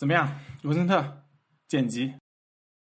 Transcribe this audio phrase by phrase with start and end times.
[0.00, 1.24] 怎么样，罗森特
[1.68, 2.14] 剪辑？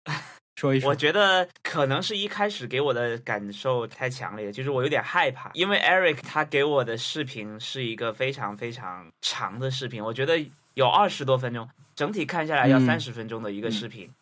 [0.56, 12.85] 说一说，我觉得可能是一开始给我的感受太强烈，就是我有点害怕，因为 Eric 他给我的视频是一个非常非常长的视频，我觉得有二十多分钟，整体看下来要嗯。
[12.85, 14.13] 三十分钟的一个视频，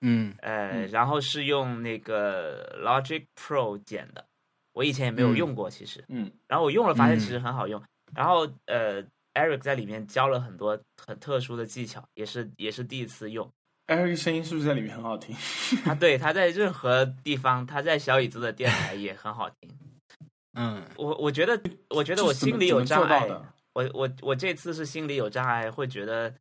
[0.00, 0.34] 嗯。
[0.40, 4.24] 呃，嗯然后是用那个 Logic Pro 剪的，
[4.72, 5.36] 我以前也没有嗯。
[5.36, 6.32] 用过，其实，嗯。
[6.48, 7.28] 然后我用了发现其嗯。
[7.28, 7.82] 实很好用，
[8.14, 9.04] 然后呃
[9.34, 13.48] ，Eric 在里面教了很多很特殊的技巧，也是也是第一次用。
[13.86, 15.36] ，Eric 声音是不是在里面很好听？
[15.84, 19.70] 他对他在任何地方，他在小椅子的电台也很好听。
[20.56, 23.28] 嗯我我觉得，我觉得我心里有障碍？
[23.72, 26.32] 我我我这次是心里有障碍，会觉得，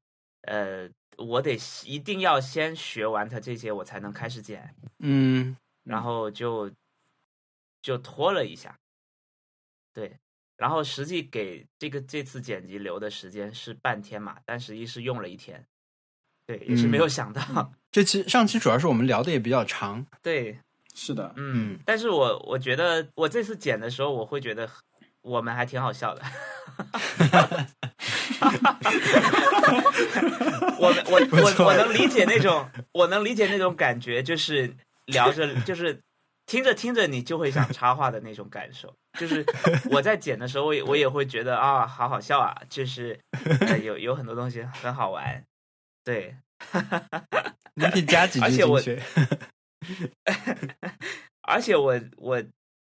[0.43, 0.87] 呃，
[1.17, 6.71] 我得一定要先学完他这些，我才能开始剪，嗯然后就
[7.81, 8.77] 就拖了一下，
[9.91, 10.15] 对，
[10.63, 15.61] 然后实际给这个这次剪辑留的时间是半天嘛，但实际是用了一天，
[16.47, 20.57] 对，也是没有嗯想到，这期上期主要是我们聊的也比较长，对，
[20.95, 24.69] 是的，嗯嗯，但是我我觉得我这次剪的时候，我会觉得
[25.21, 26.21] 我们还挺好笑的。
[30.79, 34.73] 我们我我我能理解那种，我能理解那种感觉，就是
[35.07, 35.99] 聊着就是
[36.45, 38.93] 听着听着你就会想插话的那种感受。
[39.19, 39.45] 就是
[39.91, 43.19] 我在剪的时候，我也我也会觉得啊，好好笑啊，就是、
[43.61, 45.43] 呃、有有很多东西很好玩，
[46.03, 46.35] 对，
[47.75, 49.03] 你可以加几句而且我进去。
[51.45, 52.41] 而且我我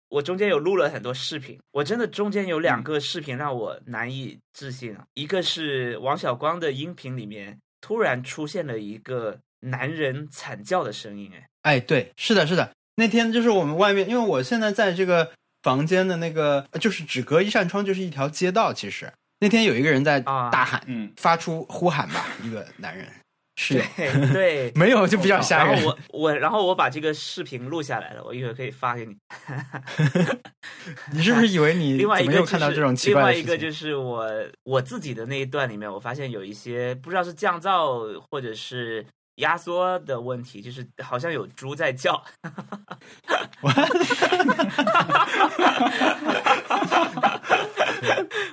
[0.09, 5.03] 我中间有录了很多视频，我真的中间有两个视频让我难以置信啊！
[5.15, 12.71] 一个是王小光的音频里面突然出现了一个男人惨叫的声音，哎，哎，对，是的，是的。
[13.01, 15.31] 那天就是我们外面，因为我现在在这个
[15.63, 18.71] 房间的那个，就是只隔一扇窗就是一条街道。
[18.71, 23.07] 其实那天有一个人在啊大喊，嗯，发出呼喊吧，一个男人
[23.55, 24.71] 是，对对。
[24.77, 25.73] 没有就比较吓人。
[25.73, 29.17] 然后我我然后我把这个视频录下来了，我一会儿可以发给你。
[31.11, 33.17] 你是不是以为你另外一个看到这种奇另？
[33.17, 34.29] 外一个就是我
[34.63, 39.03] 我自己的那一段里面，我发现有一些不知道是降噪或者是
[39.41, 42.23] 压缩的问题，就是好像有猪在叫。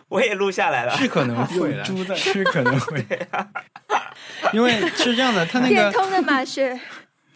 [0.08, 0.96] 我也录下来了。
[0.96, 3.04] 是可能会的，猪在是可能会，
[4.52, 6.78] 因为是这样的，他那个电通的嘛是，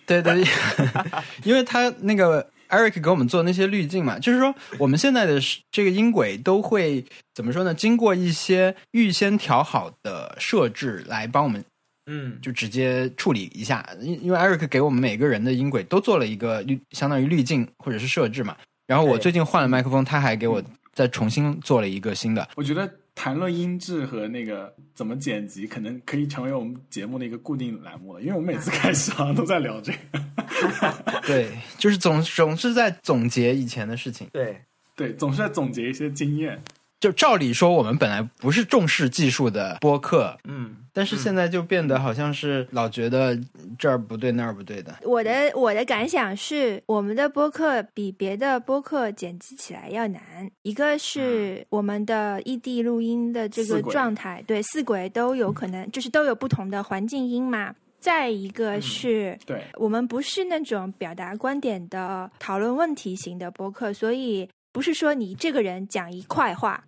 [0.04, 0.44] 对 对，
[1.44, 5.40] 因为他那个 Eric 给我们做那些滤镜嘛，就是说我们现在的
[5.70, 7.72] 这个音轨都会怎么说呢？
[7.74, 11.64] 经过一些预先调好的设置来帮我们
[12.06, 18.56] 嗯，就直接处理一下，因因为 Eric 给我们每个人的音轨都做了一个滤，相当于滤镜或者是设置嘛。
[18.86, 22.48] 然后我最近换了麦克风，他还给我再重新做了一个新的。
[22.56, 30.22] 我觉得谈论音质和那个怎么剪辑，可能可以成为我们节目的一个固定栏目了，因为我们每次 开始好像都在聊这个。
[31.26, 31.48] 对，
[31.78, 34.26] 就是总总是在总结以前的事情。
[34.32, 34.60] 对，
[34.96, 36.60] 对，总是在总结一些经验。
[37.02, 43.36] 就照理说，我们本来不是重视技术的播客，嗯，但是现在就变得好像是老觉得
[43.76, 44.94] 这儿不对那儿不对的。
[45.02, 50.22] 我的我的感想是，我们的播客比别的播客剪辑起来要难。
[50.62, 57.74] 一个是我们的异地录音的这个状态，对四轨都有可能，就是都有不同的环境音嘛。
[57.98, 66.82] 再一个是，对，我们不是那种表达观点的讨论问题型的播客，所以不是说你这个人讲一块话，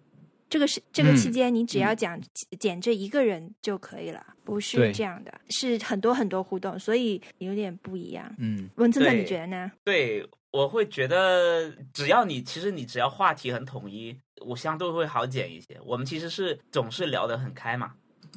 [0.55, 2.17] 这个是这个嗯期间你只要讲
[2.61, 8.33] 剪这一个人就可以了，不是这样的，是很多很多互动，所以有点不一样。
[8.39, 9.73] 嗯，文森特，你觉得呢？
[9.83, 14.17] 对，我会觉得只要你其实你只要话题很统一，
[14.47, 15.77] 我相对会好剪一些。
[15.85, 17.93] 我们其实是总是聊得很开嘛，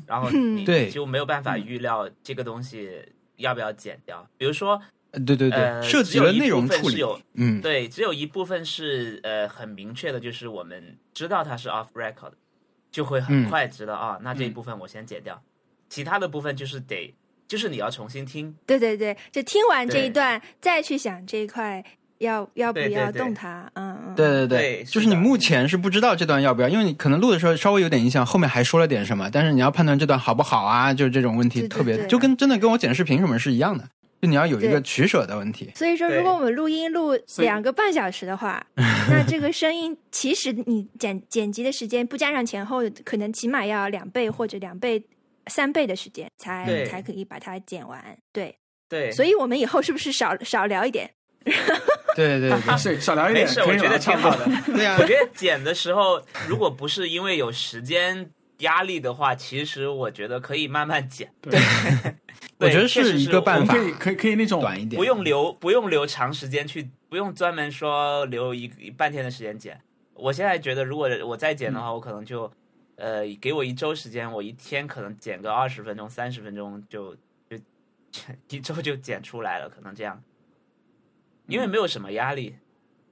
[0.07, 2.99] 然后嗯 你对就没有办法预料这个东西
[3.35, 4.27] 要不要剪掉。
[4.39, 4.81] 比如说，呃
[5.25, 7.03] 对对对，呃涉及了内容处理。
[7.33, 12.33] 嗯，对，只有一部分是呃很明确的，就是我们知道它是 off record，
[12.91, 15.41] 就会很嗯快知道、啊，那这一嗯部分我先剪掉，
[15.89, 17.13] 其他的部分就是得
[17.47, 18.53] 就是你要重新听。
[18.65, 21.83] 对对对，就听完这一段，再去想这一块
[22.19, 23.71] 要要不要动它。
[23.75, 33.87] 嗯嗯，对对对就是是你目前是不知道这段要不要，因为你可能录的时候稍微有点影响，后面还说了点什么，但是你要判断这段好不好啊，就是这种问题对对特别，对就跟真的跟我剪视频什么是一样的，
[34.21, 35.71] 就你要有一个取舍的问题。
[35.75, 45.01] 所以说，如果我们录音录两个半小时的话， 那这个声音其实你剪剪辑的时间不加上前后，可能起码要两倍或者两倍、
[45.47, 48.17] 三倍的时间才才可以把它剪完。
[48.33, 48.55] 对，
[48.89, 51.09] 对，所以我们以后是不是少少聊一点？
[52.15, 54.45] 对对对 是少聊一点，没事，我觉得挺好的。。
[54.73, 58.27] 对啊我，觉得剪的时候，如果不是因为有时间
[58.59, 61.59] 压力的话，其实我觉得可以慢慢减，对，
[62.57, 63.73] 我觉得是一个办法。
[63.73, 69.79] 可以可以可以那种短一点，不用留不用留长时间去，不用专门说留一一半天的时间减。
[70.13, 72.51] 我现在觉得，如果我再减的话，我可能就
[72.95, 77.15] 呃给我一周时间，我一天可能减个二十分钟、三十分钟就
[77.47, 77.57] 就
[78.49, 80.19] 一周就减出来了，可能这样，
[81.47, 82.55] 因为没有什么压力，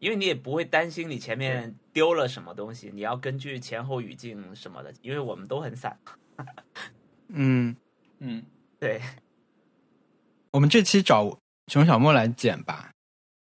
[0.05, 5.97] 因为你也不会担心你前面丢了什么东西，你要根据前后语境什么的，因为我们都很散。
[7.29, 7.75] 嗯，
[8.19, 8.43] 嗯，
[8.79, 9.01] 对，
[10.51, 11.35] 我们这期找
[11.69, 12.91] 熊小莫来剪吧，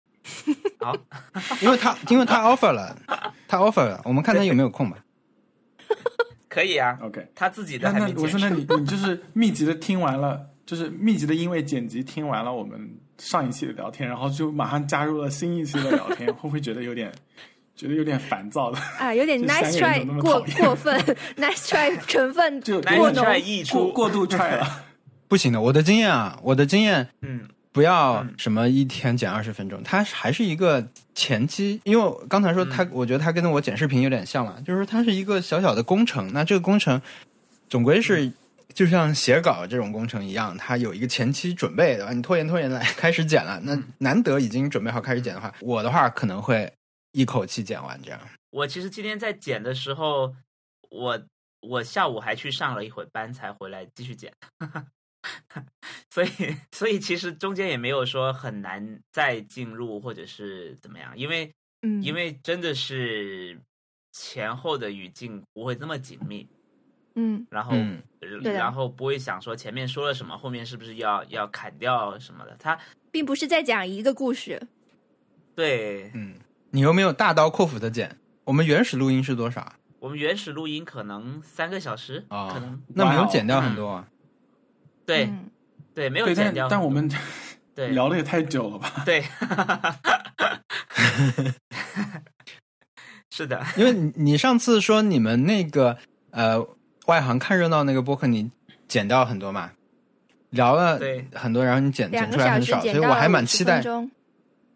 [0.82, 0.98] 好，
[1.62, 2.98] 因为他因为他 offer 了，
[3.48, 4.98] 他 offer 了，我们看他有没有空吧。
[6.50, 7.32] 可以啊，OK。
[7.36, 17.12] 他自己的那还没剪那我说，那你你就是密集的听完了，就是密集的因为剪辑听完了我们上一期的聊天，然后就马上加入了新一期的聊天， 会不会觉得有点
[17.76, 18.80] 觉得有点烦躁的？
[19.00, 21.00] 啊，有点 nice try 过过分
[21.36, 23.24] ，nice try 成分 就来过浓。
[23.24, 24.84] 出来溢出，过度 try 了。
[25.28, 30.84] 不行的，我的经验啊，我的经验嗯不要嗯什么一天剪二十分钟，它还是一个
[31.14, 37.00] 前期，因为刚才说它，嗯我觉得它跟我剪视频有点像嘛，就是说它是一个小小的工程，那这个工程
[37.70, 38.32] 总归是
[38.78, 42.14] 就像写稿这种工程一样，它有一个前期准备，对吧？
[42.14, 46.72] 你拖延拖延来 开始剪了，那难得已经准备好开始剪的话，我的话可能会
[47.12, 48.20] 一口气剪完这样。
[48.52, 50.32] 我其实今天在剪的时候，
[50.92, 51.20] 我
[51.62, 54.32] 我下午还去上了一会班，才回来继续剪。
[56.12, 56.30] 所以，
[56.72, 61.52] 所以其实中间也没有说很难再进入或者是怎么样，因为
[61.82, 63.60] 嗯，因为真的是
[64.14, 66.48] 前后的语境不会这么紧密，
[67.20, 67.76] 嗯然后、
[68.44, 72.56] 然后不会想说前面说了什么，后面是不是要要砍掉什么的。
[72.60, 72.78] 他
[73.10, 74.62] 并不是在讲一个故事。
[75.56, 76.36] 对嗯，
[76.70, 78.16] 你有没有大刀阔斧的剪？
[78.44, 79.74] 我们原始录音是多少啊？
[80.00, 84.08] 我们原始录音可能三个小时，啊可能那没有剪掉很多啊。
[85.06, 85.50] 对、嗯
[85.96, 87.10] 对没有剪掉但我们
[87.74, 89.02] 对聊的也太久了吧？
[89.04, 89.24] 对，
[93.32, 95.98] 是的，因为你你上次说你们那个
[96.30, 96.64] 呃
[97.08, 98.50] 外行看热闹那个播客，你
[98.88, 99.72] 剪掉很多嘛，
[100.52, 103.84] 聊了对很多，然后你剪剪出来很少，所以我还蛮期待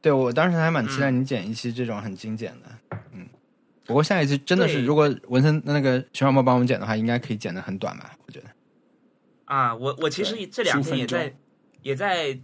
[0.01, 3.27] 对我当时还蛮期待嗯你剪一期这种很精简的，嗯。
[3.85, 8.15] 不过下一期真的是，如果文森那个熊小莫帮我们剪的话，应该可以剪的很短吧？
[8.25, 8.47] 我觉得。
[9.45, 11.33] 啊，我我其实这两天也在
[11.81, 12.39] 也在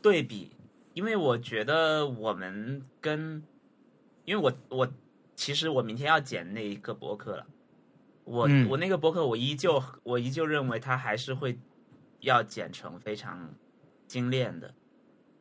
[0.00, 0.52] 对比，
[0.92, 3.42] 因为我觉得我们跟，
[4.24, 4.88] 因为我我
[5.34, 7.46] 其实我明天要剪那一个博客了，
[8.24, 11.58] 我、嗯我那个博客我依旧我依旧认为它还是会
[12.20, 13.54] 要剪成非常
[14.06, 14.74] 精炼的，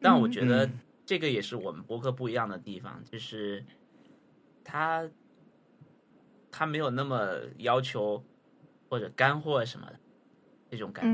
[0.02, 3.66] 但我觉得嗯这个也是我们博客不一样的地方，就是
[4.64, 5.10] 它
[6.52, 8.24] 它没有那么要求
[8.90, 10.00] 或者干货什么的
[10.70, 11.10] 这种感觉。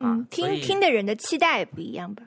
[0.00, 2.26] 嗯听听的人的期待也不一样吧？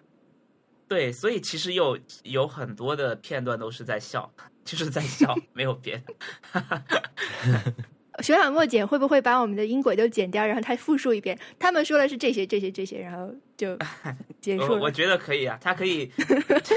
[0.88, 4.32] 对，所以其实有有很多的片段都是在笑，
[4.64, 6.14] 就是在笑， 没有别的。
[8.20, 11.38] 熊小莫剪会不会把我们的音轨都剪掉，然后他复述一遍？
[11.60, 13.78] 他们说的是这些、这些、这些，然后就
[14.42, 14.70] 结束了。
[14.70, 16.12] 我我觉得可以啊，他可以，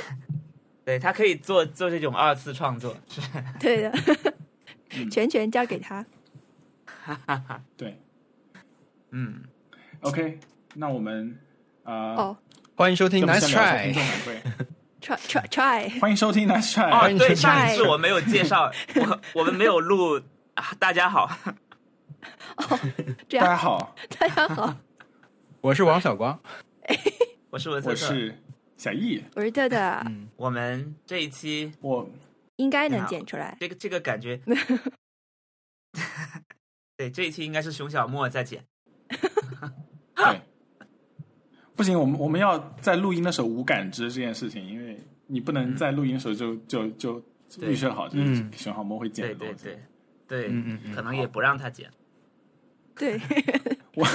[0.84, 3.20] 对他可以做做这种二次创作，是
[3.58, 3.92] 对的，
[4.96, 6.04] 嗯全权交给他。
[7.76, 7.98] 对
[9.10, 9.42] 嗯
[10.02, 10.38] ，，OK，
[10.74, 11.36] 那我们
[11.84, 12.36] 呃，哦
[12.76, 14.02] 欢迎收听 Nice 先聊一下听 Try 众。
[14.02, 15.18] 反馈。
[15.28, 16.90] ，try try try，欢迎收听 Nice Try。
[16.90, 20.20] 哦，对，上一次我没有介绍，我我们没有录。
[20.60, 21.24] 啊大家好，
[22.56, 22.78] 哦
[23.26, 24.76] 这样大家好，大家好，
[25.62, 26.38] 我是王小光。
[27.48, 28.06] 我是文森特。
[28.06, 28.38] 我是
[28.76, 29.24] 小易。
[29.34, 32.06] 我是特特，嗯，我们这一期我
[32.56, 33.56] 应该能剪出来。
[33.58, 34.38] 这个这个感觉，
[36.98, 38.62] 对这一期应该是熊小莫在剪。
[40.14, 40.42] 对，
[41.74, 47.18] 不行，我们我们要在录音的时候无感知这件事情，因为你不能在录音的时候就就就
[47.58, 49.64] 对预设好，就是嗯熊小莫会剪的东西。
[49.64, 49.82] 对对，
[50.48, 51.90] 嗯嗯嗯可能也不让他剪。
[52.96, 53.20] 对，
[53.94, 54.06] 我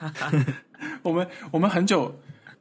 [1.02, 2.14] 我们我们很久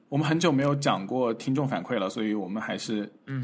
[0.09, 3.43] 我们很久没有讲过听众反馈了，所以我们还是嗯。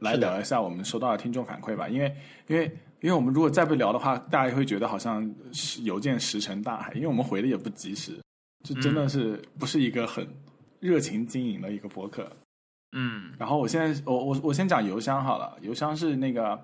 [0.00, 1.86] 来聊一下我们收到的听众反馈吧。
[1.86, 2.16] 因为
[2.46, 2.64] 因为
[3.02, 8.18] 因为我们如果再不聊的话，大家会觉得好像是邮件石沉大海，因为我们回的也不及时，
[8.64, 10.26] 这真的是不是一个很
[10.78, 12.26] 热情经营的一个博客。
[12.92, 13.34] 嗯。
[13.38, 16.58] 然后我现在我我我先讲邮箱好了，邮箱是那个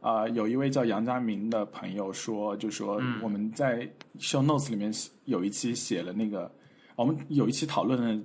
[0.00, 3.88] 呃有一位叫杨家明的朋友说，就说嗯我们在
[4.18, 4.92] show notes 里面
[5.24, 6.50] 有一期写了那个，
[6.96, 8.24] 我们有一期讨论了。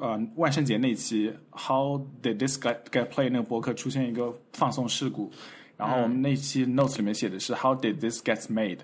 [0.00, 5.30] 呃，万圣节那期 How did this get get play 那个博客出现一个放送事故，
[5.76, 8.78] 然后我们那期 notes 里面写的是 How did this gets made，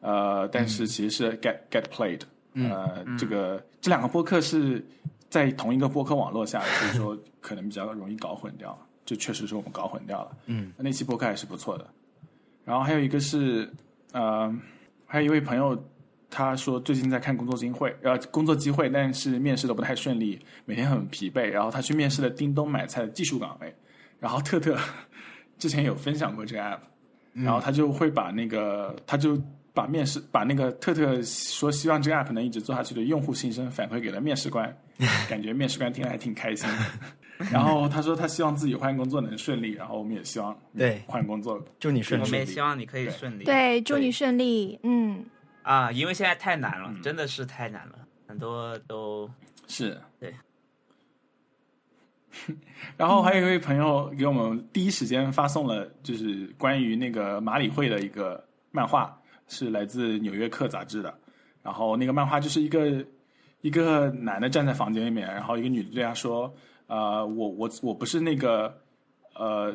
[0.00, 2.22] 呃，但是其实是 Get Get Played，
[2.54, 4.84] 呃，这个这两个播客是
[5.30, 8.76] 在同一个播客网络下，所以说可能比较容易搞混掉。
[9.10, 10.36] 就确实是我们搞混掉了。
[10.46, 11.84] 嗯，那期播客还是不错的。
[12.64, 13.68] 然后还有一个是，
[14.12, 14.56] 呃，
[15.04, 15.76] 还有一位朋友，
[16.30, 21.42] 他说最近在看工作机会，呃，工作机会，但是面试的不太顺利，每天很疲惫。
[21.42, 23.74] 然后他去面试了叮咚买菜的技术岗位，
[24.20, 24.78] 然后特特
[25.58, 26.78] 之前有分享过这个 app，
[27.32, 29.36] 然后他就会把那个，他就
[29.74, 34.72] 把面试，把那个特特说希望这个 app 能一直做下去的用户心声反馈给了面试官，
[35.28, 36.76] 感觉面试官听了还挺开心的。
[37.50, 42.24] 然后他说他希望自己换工作能顺利，然后我们也希望对换工作祝你顺利。
[42.24, 43.44] 我们也希望你可以顺利。
[43.44, 44.78] 对，祝你顺利。
[44.82, 45.24] 嗯，
[45.62, 47.94] 啊，因为现在太难了，真的是太难了，
[48.26, 49.30] 很多都
[49.66, 50.34] 是对。
[52.96, 59.18] 然后还有一位朋友给我们第一时间发送了，就是关于那个马里会的一个漫画，
[59.48, 61.12] 是来自《纽约客》杂志的。
[61.62, 63.04] 然后那个漫画就是一个
[63.62, 66.54] 一个男的站在房间里面，然后一个女的对他说
[66.90, 68.76] ：“呃，我我我不是那个
[69.34, 69.74] 呃，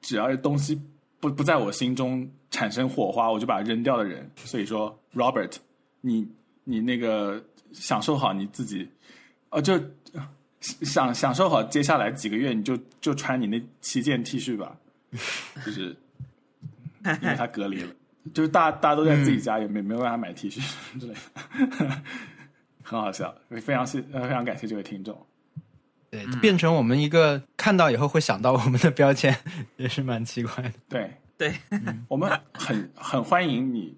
[0.00, 0.80] 只要是东西
[1.18, 4.30] 不不在我心中产生火花，我就把它扔掉的人。
[4.36, 5.56] 所以说，Robert，
[6.00, 6.28] 你
[6.64, 8.88] 你那个享受好你自己，
[9.48, 9.80] 呃，就。”
[10.60, 14.76] 享享受好接下来几个月，你就就穿你那七件 T 恤吧，
[15.64, 15.96] 就是
[17.02, 17.94] 因为他隔离了，
[18.34, 20.60] 就是大大家都在自己家，也没没有办法买 T 恤
[21.00, 21.88] 之类的，
[22.84, 25.16] 很好笑，非常谢非常感谢这位听众。
[26.10, 29.36] 对，变成我们一个看到以后会想到我们的标签，
[29.76, 30.72] 也是蛮奇怪的。
[30.88, 31.54] 对对，
[32.08, 33.96] 我们很很欢迎你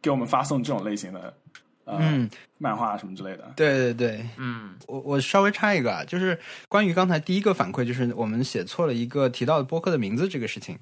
[0.00, 1.34] 给我们发送这种类型的。
[1.84, 3.52] 嗯，漫画什么之类的。
[3.56, 6.38] 对对对，嗯，我我稍微插一个啊，就是
[6.68, 10.78] 关于刚才第一个反馈，就是我们写错了一个提到的播客的名字这个事情。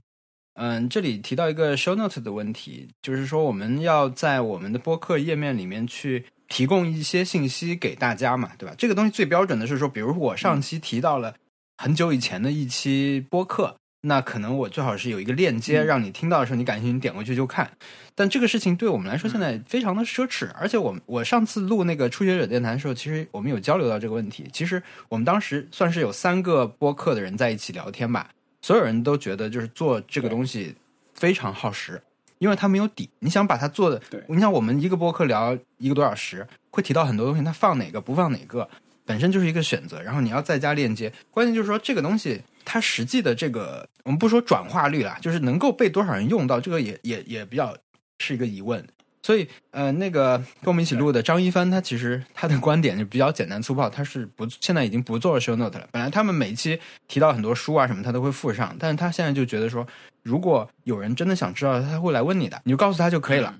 [0.55, 8.75] 嗯，这里提到一个 show note 的问题，就是说我们要在我们的播客页面里面去提供一些信息给大家嘛，对吧？
[8.77, 11.35] 这个东西最标准的是说，比如我上期提到了
[11.79, 13.77] 很久以前的一期播客。
[14.03, 17.71] 那可能我最好是有一个链接，让你听到的时候你感兴趣，你点过去就看。
[18.15, 24.49] 但这个事情对我们来说现在非常的奢侈，而且我我上次录那个初学者电台的时候，其实我们有交流到这个问题。
[24.55, 28.31] 其实我们当时算是有三个播客的人在一起聊天吧，
[28.63, 30.75] 所有人都觉得就是做这个东西
[31.13, 32.01] 非常耗时，
[32.41, 33.09] 因为它没有底。
[33.21, 38.69] 你想把它做的，你想我们一个播客聊一个多小时，会提到很多东西，它放哪个不放哪个，
[39.05, 40.03] 本身就是一个选择。
[40.03, 42.43] 然后你要再加链接，关键就是说这个东西。
[42.63, 47.77] 它实际的这个，我们不说转化率啦，就是能够被多少人用到，这个也也也比较
[48.19, 48.87] 是一个疑问。
[49.23, 55.87] 所以，呃，那个跟我们一起录的张一帆，他其实他的观点就比较简单粗暴，他是不现在已经不做 show note 了。
[55.93, 59.87] 本来他们每一期提到很多书啊什么，他都会附上，但是他现在就觉得说，
[60.23, 63.55] 如果有人真的想知道，他会来问你的，你就告诉他就可以了。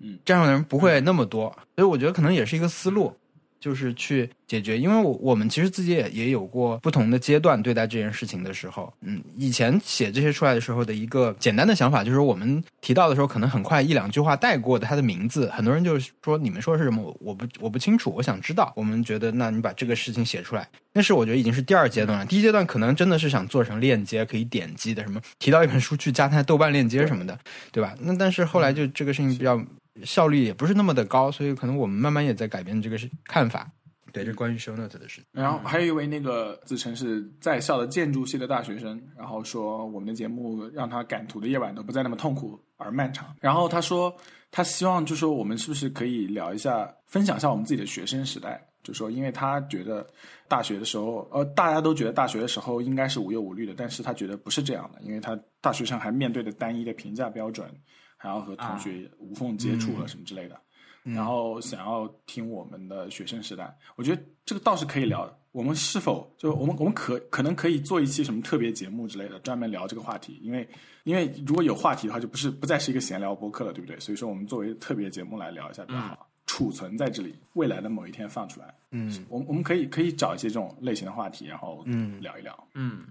[0.00, 3.16] 嗯，这样的人不会那么多，所以我觉得可能也是一个思路。
[3.60, 18.72] 就是去解决，因为我我们其实自己也也有过不同的阶段对待这件事情的时候，嗯，以前写这些出来的时候的一个简单的想法，就是我们提到的时候，可能很快一两句话带过的他的名字，很多人就是说你们说是什么，我我不我不清楚，我想知道。
[18.76, 22.26] 我们觉得，那你把这个事情写出来，那是我觉得已经是第二阶段了。
[22.26, 27.38] 第一阶段可能真的是想做成链接可以点击的，什么提到一本书去加他豆瓣链接什么的，
[27.72, 27.94] 对吧？
[28.00, 29.60] 那但是后来就这个事情比较
[30.04, 33.70] 效率也不是那么的高，所以可能我们慢慢也在改变这个是看法。
[34.12, 35.24] 对，这关于 show note 的事情。
[35.32, 43.36] 然后还有一位那个自称是在校的建筑系的大学生，然后说我们的节目让他赶图的夜晚都不再那么痛苦而漫长。
[43.40, 44.14] 然后他说
[44.50, 48.66] 他希望就说我们是不是可以聊一下，分享一下我们自己的学生时代。
[48.82, 50.06] 就说因为他觉得
[50.48, 57.68] 大学的时候，呃，大家都觉得大学的时候应该是无忧无虑的，但是他觉得不是这样的，因为他大学生还面对着单一的评价标准，
[58.16, 60.60] 还要和同学无缝接触了什么之类的。
[61.02, 65.32] 然后想要听我们的学生时代，我觉得这个倒是可以聊。
[65.52, 70.38] 我们是否就我们我们可可能可以做一期什么特别节目之类的，专门聊这个话题？
[70.42, 70.68] 因为
[71.04, 73.98] 因为如果有话题的话，就不是不再是一个闲聊播客了，对不对？
[74.00, 78.74] 所以说我们作为特别节目来聊一下比较好，储存在这里，未来的某一天放出来。
[78.90, 82.68] 嗯，我们我们可以可以找一些这种类型的话题，然后嗯聊一聊。
[82.74, 83.06] 嗯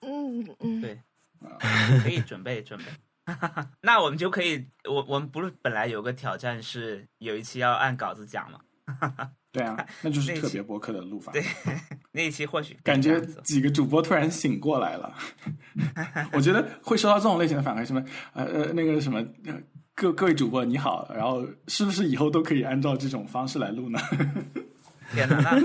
[0.00, 1.00] 嗯嗯，对，
[2.02, 2.84] 可以准备准备。
[3.82, 8.60] 那我们就可以，我我们不是本来有个挑战是有一期要按稿子讲吗？
[9.52, 11.32] 对啊，那就是特别播客的录法。
[11.32, 11.42] 对，
[12.12, 15.12] 那一期或许感觉几个主播突然醒过来了。
[16.32, 18.00] 我觉得会收到这种类型的反馈，什么
[18.32, 19.24] 呃呃那个什么
[19.94, 23.98] 各各位主播你好，然后是不是以后都可以按照这种方式来录呢？
[25.12, 25.60] 天哪！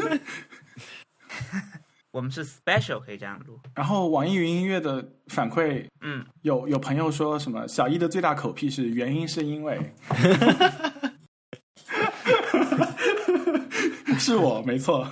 [2.15, 3.59] 我们是 special，可以这样录。
[3.73, 9.77] 然后网易云音乐的反馈嗯，有有朋友说什么小一的最大口癖是原因是因为，
[14.17, 15.05] 是我没错。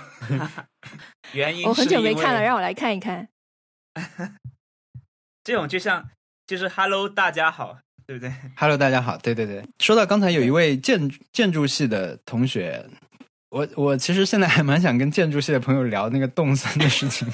[1.33, 3.27] 原因我很久没看了，让我来看一看。
[5.43, 6.09] 这种就像
[6.47, 9.17] 就是 Hello 大家好，对不对？Hello，大家好。
[9.17, 12.89] 对对对，说到刚才有一位建建筑系的同学，
[13.53, 17.29] 我我其实现在还蛮想跟建筑系的朋友聊那个动森的事情，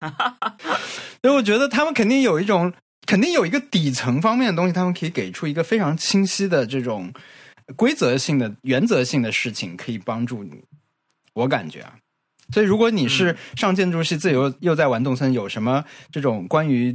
[1.22, 2.70] 所以我觉得他们肯定有一种，
[3.06, 7.10] 肯定有一个底层方面的东西，他们可以给出一个非常清晰的这种
[7.76, 10.62] 规则性的、原则性的事情，可以帮助你。
[11.32, 11.94] 我感觉啊，
[12.52, 16.94] 所以如果你是上建筑系，自由又又在玩动森，有什么这种关于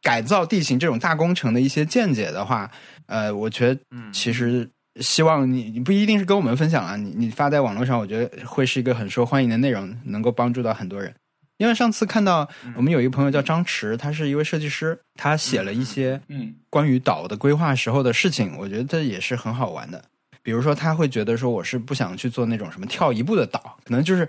[0.00, 2.70] 改造地形这种大工程的一些见解的话，
[3.06, 4.70] 呃，我觉得嗯，其实
[5.00, 11.14] 希望你你不一定是跟我们分享啊，你你发在网络上，我觉得会是一个很受欢迎的内容，能够帮助到很多人。
[11.58, 20.02] 因为上次看到我们有一个朋友叫张弛，他是一位设计师，他写了一些嗯关于岛的规划时候的事情，我觉得这也是很好玩的。
[20.42, 24.28] 比如说，他会觉得说我是不想去做那种什么跳一步的岛，可能就是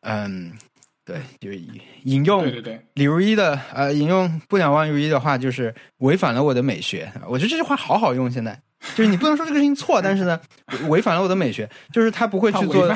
[0.00, 0.52] 嗯，
[1.04, 1.60] 对，就是
[2.02, 7.08] 引用对对对，李如一的呃，引用不讲万如一的话，就是违反了我的美学。
[7.28, 8.60] 我觉得这句话好好用，现在
[8.94, 10.40] 就是你不能说这个事情错，但是呢，
[10.88, 12.86] 违反了我的美学，就是他不会去做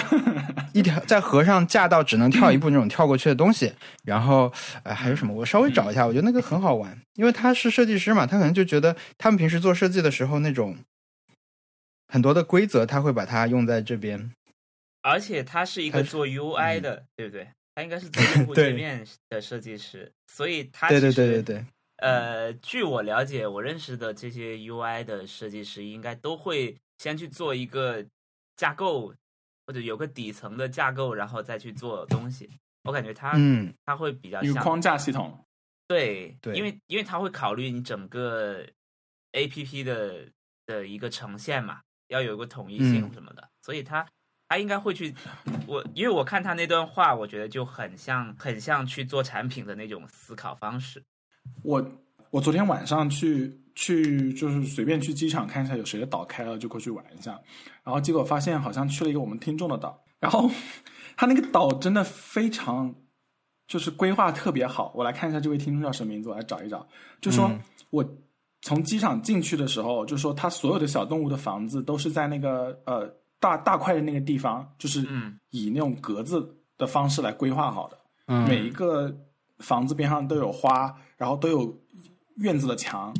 [0.74, 3.72] 一条在河上架到只能跳一步那种跳过去的东西。
[4.04, 4.52] 然后
[4.82, 5.32] 呃，还有什么？
[5.32, 10.76] 我稍微找一下，我觉得那个很好玩，因为他是设计师嘛，他可能就觉得他们平时做设计的时候那种
[12.08, 14.30] 很多的规则，他会把它用在这边。
[15.02, 17.48] 而且他是一个做 UI 的，对不对？
[17.74, 21.64] 他应该是做用户 对界面的设计师，所以他对对对对对，
[21.98, 28.04] 呃，据我了解，我认识的这些 UI 的设计师应该都会先去做一个
[28.56, 29.12] 架构，
[29.66, 32.48] 或者有个底层的架构，然后再去做东西。
[32.84, 35.44] 我感觉他、嗯，他会比较像框架系统。
[35.88, 38.62] 对对因为因为他会考虑你整个
[39.32, 40.28] APP 的
[40.66, 44.06] 的一个呈现嘛，要有一个统一性嗯什么的，所以他
[44.48, 45.12] 他应该会去
[45.66, 51.02] 我因为我看他那段话，我觉得就很像很像去做产品的那种思考方式。
[51.62, 51.84] 我
[52.30, 57.38] 我昨天晚上去去就是随便去机场看一下有谁的岛开了，就过去玩一下，
[57.84, 60.50] 然后结果发现好像去了一个我们听众的岛，然后
[61.16, 62.94] 他那个岛真的非常
[63.66, 64.92] 就是规划特别好。
[64.94, 66.86] 我来看一下这位听众叫什么名字，我来找一找。
[67.20, 68.04] 就说嗯我
[68.62, 73.06] 从机场进去的时候，就说他所有的小动物的房子都是在那个呃
[73.38, 77.98] 大大块的那个地方，就是嗯以那种格子的方式来规划好的。
[78.26, 79.16] 嗯每一个
[79.58, 81.76] 房子边上都有花，然后都有
[82.36, 83.14] 院子的墙，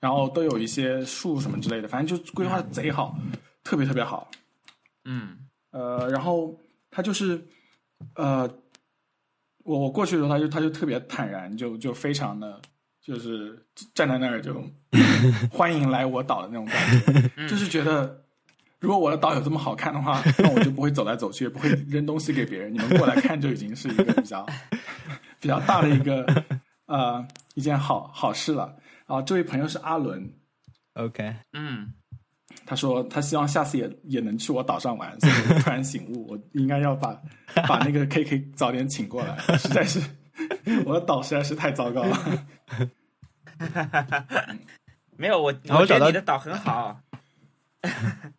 [0.00, 3.16] 然后都有一些树什么之类的，反正就规划的贼好，
[3.64, 4.30] 特别特别好。
[5.04, 5.38] 嗯
[5.70, 6.58] 呃，然后
[6.90, 7.42] 他就是
[8.14, 8.48] 呃，
[9.64, 12.60] 我我过去的时候，他就他就特别坦然，就就非常的
[13.00, 14.62] 就是站在那儿就
[15.50, 16.74] 欢迎来我岛的那种感
[17.36, 18.20] 觉，就是觉得。
[18.82, 22.74] 如果我的岛有这么好看的话，那我就不会走来走去，也不会扔东西给别人。
[22.74, 24.44] 你们过来看就已经是一个比较
[25.42, 26.24] 比较大的一个
[26.86, 28.74] 呃一件好好事了。
[29.06, 30.32] 啊，这位朋友是阿伦
[30.94, 31.92] ，OK，嗯，
[32.64, 37.20] 他说他希望下次也也能去我岛上玩，所以我突然醒悟， 我应该要把
[37.68, 40.00] 把那个 K K 早点请过来，实在是
[40.86, 42.16] 我的岛实在是太糟糕了。
[45.18, 46.98] 没有我，我找到我觉得你的岛很好。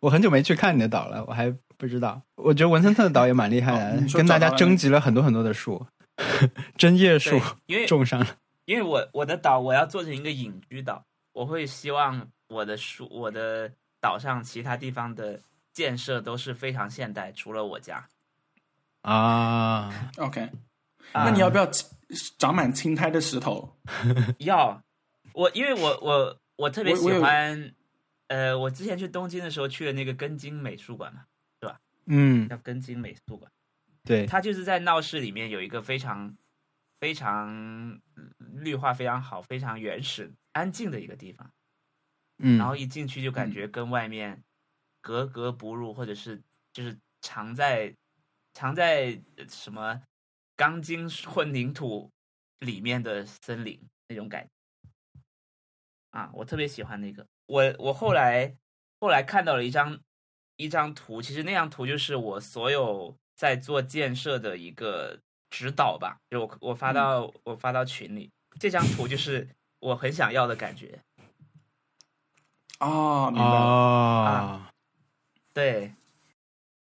[0.00, 2.20] 我很久没去看你的岛了，我还不知道。
[2.36, 5.86] 我觉得文森特的岛也蛮厉害的，哦跟大家征集了很多很多的树，
[6.76, 8.26] 针叶树对，因为种上了。
[8.64, 15.38] 因为我我的岛我要做成一个隐居岛，我会希望我的树我的岛上其他地方的
[15.72, 18.08] 建设都是非常现代，除了我家。
[19.02, 20.40] 啊，OK，
[21.12, 21.68] 啊那你要不要
[22.38, 23.76] 长满青苔的石头？
[24.38, 24.82] 要
[25.34, 27.74] 我，因为我我我特别喜欢，
[28.28, 31.26] 呃，我之前去东京的时候去了那个根津美术馆嘛，
[31.60, 33.52] 是吧嗯，叫根津美术馆，
[34.04, 36.36] 对，它就是在闹市里面有一个非常
[37.00, 37.48] 非常
[38.16, 41.50] 嗯绿化非常好、非常原始、安静的一个地方。
[42.38, 44.44] 嗯，然后一进去就感觉跟外面
[45.00, 47.94] 格格不入，或者是就是藏在
[48.52, 50.02] 藏在呃什么
[50.54, 52.10] 钢筋混凝土
[52.58, 54.50] 里面的森林那种感觉
[56.10, 57.26] 啊，我特别喜欢那个。
[57.46, 58.54] 我我后来
[59.00, 59.98] 后来看到了一张
[60.56, 65.18] 一张图，其实那张图就是我所有在做建设的一个
[65.50, 69.48] 指导吧，就我我发到、我发到群里，这张图就是
[69.80, 71.00] 我很想要的感觉。
[72.78, 73.64] 啊，明白了。
[73.64, 74.62] 哦，
[75.52, 75.94] 对，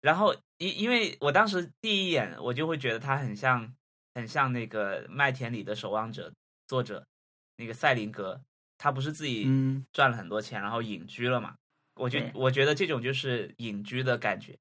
[0.01, 3.75] 然后因因为我当时第一眼我就会觉得它很像
[4.15, 6.31] 很像那个《麦田里的守望者》
[6.67, 7.07] 作者
[7.57, 8.41] 那个赛林格，
[8.79, 11.57] 他不是自己嗯赚了很多钱，然后隐居了嘛？
[11.97, 14.57] 我觉我觉得这种就是隐居的感觉。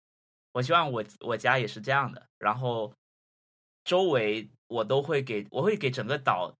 [0.53, 2.93] 我希望我我家也是这样的，然后
[3.83, 6.55] 周围我都会给我会给整个岛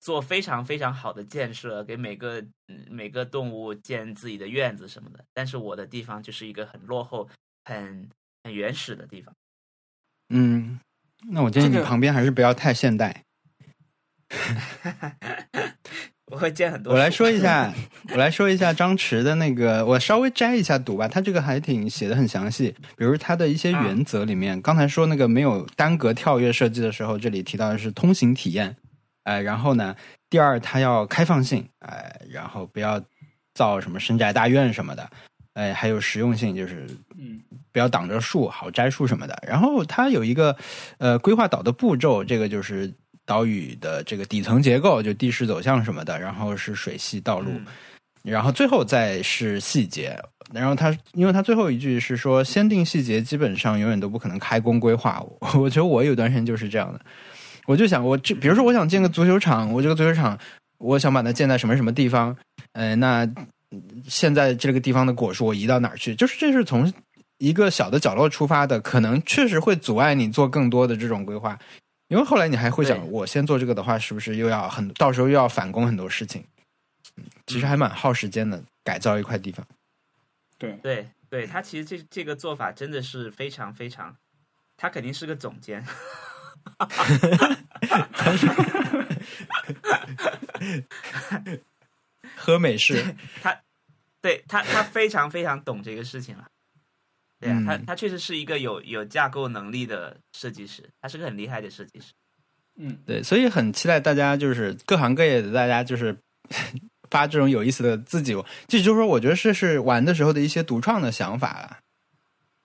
[0.00, 5.24] 做非常非常好的建设，给每个嗯每个动物建自己的院子什么的。
[5.32, 7.28] 但是我的地方就是一个很落后、
[7.64, 8.08] 很
[8.44, 9.34] 很原始的地方。
[10.28, 10.78] 嗯，
[11.30, 13.24] 那我建议你旁边还是不要太现代。
[16.30, 16.92] 我会见很多。
[16.94, 17.72] 我来说一，下，
[18.12, 21.08] 我来说一下张弛的那个，我稍微摘一下读吧。
[21.08, 28.76] 他这个还挺写的很详细，比如他的一些原则里面，刚才说那个没有单格跳跃设计的时候，这里提到的是通行体验，
[29.24, 29.94] 哎、然后呢，
[30.28, 33.02] 第二它要开放性，哎、然后不要
[33.54, 35.10] 造什么深宅大院什么的，
[35.54, 36.86] 哎、还有实用性，就是
[37.18, 37.40] 嗯
[37.72, 39.42] 不要挡着树，好摘树什么的。
[39.46, 40.56] 然后它有一个
[40.98, 42.92] 呃规划岛的步骤，这个就是
[43.28, 47.66] 岛屿的这个底层结构，就地势走向什么的，然后是水系道路，嗯
[48.22, 50.18] 然后最后再是细节。
[50.52, 55.22] 然后他，因为他最后一句是说，先定细节，基本上永远都不可能开工规划。
[55.40, 57.00] 我我觉得我有段时间就是这样的，
[57.66, 60.38] 我就想，我这比如说我想建个足球场，我这个足球场，
[60.78, 62.36] 我想把它建在什么什么地方，
[62.72, 63.26] 呃，那
[64.08, 66.14] 现在这个地方的果树我移到哪儿去？
[66.14, 66.90] 就是这是从
[67.38, 71.58] 一个小的角落出发的，可能确实会阻碍你做更多的这种规划。
[72.08, 76.44] 因为后来你还会想，我先做这个的话，是不是又要很到时候又要返工很多事情？
[77.16, 79.64] 嗯，其实还蛮耗时间的，改造一块地方。
[80.56, 84.16] 对，对对，他其实这这个做法真的是非常非常，
[84.76, 85.84] 他肯定是个总监。
[92.36, 93.60] 喝美式，他
[94.20, 96.46] 对他，他非常非常懂这个事情了。
[97.40, 102.12] 对啊，他嗯他确实是一个有有架构能力的设计师，他是个很厉害的设计师。
[102.76, 106.16] 嗯对，所以很期待大家就是各行各业的大家就是
[107.10, 108.34] 发这种有意思的自己，
[108.66, 111.78] 这就是说，我觉得这是玩的时候的一些独创的想法了。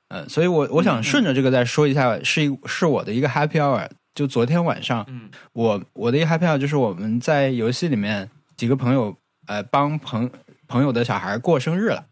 [0.09, 3.89] 嗯，所以我我想顺着这个再说一下，是一是我的一个 happy hour。
[4.13, 10.29] 就昨天晚上，嗯我我的一个 happy hour 就是我们在游戏里面几个朋友呃帮朋
[10.67, 12.05] 朋友的小孩过生日了，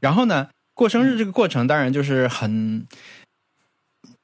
[0.00, 0.48] 然后呢
[0.82, 2.84] 过生日这个过程当然就是很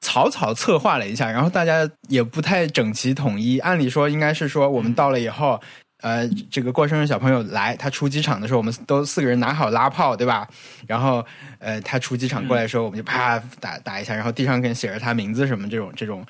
[0.01, 3.59] 草草策划了一下，然后大家也不太整齐统一。
[3.59, 5.57] 按理说应该是说我们到了以后，
[6.01, 10.45] 呃，这个过生日小朋友来，他出机场的时候，我们都四个人拿好拉炮，对吧？
[10.85, 11.25] 然后
[11.59, 16.25] 呃，他出机场过来的时候，我们就啪打打一下，然后地上可能写着他名字什么这种这种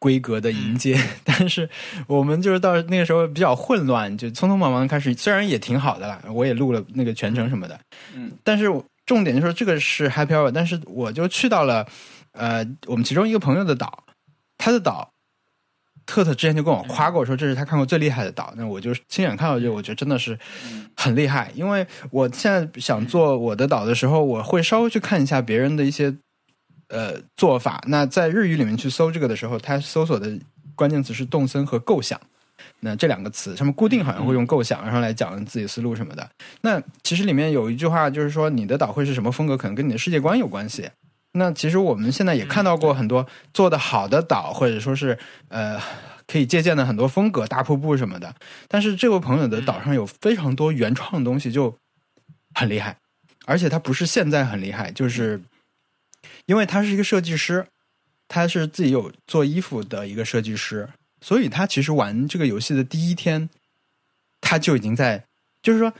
[0.00, 0.98] 规格的迎接。
[1.22, 1.70] 但是
[2.08, 7.78] 我们就是到那个时候比较混乱，就匆匆忙忙的开始，虽然也挺好的啦，我也录了那个全程什么的，
[8.16, 8.66] 嗯，但是
[9.06, 11.86] 重点就是说这个是 happy hour，但是我就去到了
[12.32, 14.02] 呃我们其中一个朋友的岛，
[14.58, 15.08] 他的岛。
[16.06, 18.52] 特特之前就跟我夸过，说这是他看过最厉害的岛。
[18.56, 20.36] 那我就亲眼看到这，我觉得真的是
[20.96, 21.52] 很厉害。
[21.54, 26.12] 因为我现在想做我的岛的时候，我会稍微去看一下别人的一些
[26.90, 27.82] 呃做法。
[27.86, 30.38] 那在日语里面去搜这个的时候，它搜索的
[30.74, 32.20] 关键词是动森和构想。
[32.80, 36.28] 那这两个词，他们固定好像会用构想，然后来讲自己思路什么的。
[36.60, 40.88] 那其实里面有一句话，就是说你的岛会是什么风格，可能跟你的世界观有关系。
[41.32, 45.16] 那其实我们现在也看到过很多做的好的岛，或者说是
[45.48, 45.80] 呃
[46.26, 48.34] 可以借鉴的很多风格，大瀑布什么的。
[48.66, 51.74] 但是这位朋友的岛上有非常多原创的东西，就
[52.54, 52.96] 很厉害。
[53.46, 55.40] 而且他不是现在很厉害，就是
[56.46, 57.66] 因为他是一个设计师，
[58.28, 60.88] 他是自己有做衣服的一个设计师，
[61.20, 63.48] 所以他其实玩这个游戏的第一天，
[64.40, 65.24] 他就已经在，
[65.62, 65.92] 就是说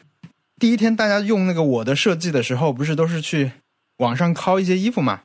[0.58, 3.52] 第一天大家用那个我的设计的时候，不是都是去
[3.98, 5.22] 网上拷一些衣服嘛，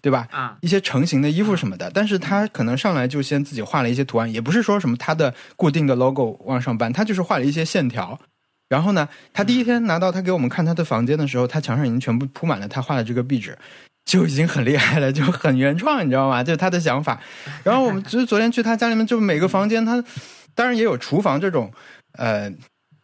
[0.00, 0.28] 对吧？
[0.30, 8.18] 啊，一些成型的衣服什么的，但是他可能上来就先自己画了一些图案，也不是说什么他的固定的 logo 往上搬，他就是画了一些线条。
[8.68, 13.58] 然后呢，他第一天拿到他给我们看他的房间的时候，他墙上已经全部铺满了他画的这个壁纸，
[14.04, 16.42] 就已经很厉害了， 就很原创，你知道吗？
[16.42, 17.20] 就是他的想法。
[17.62, 20.02] 然后我们其实 昨天去他家里面，就每个房间他
[20.54, 21.70] 当然也有厨房这种
[22.18, 22.52] 呃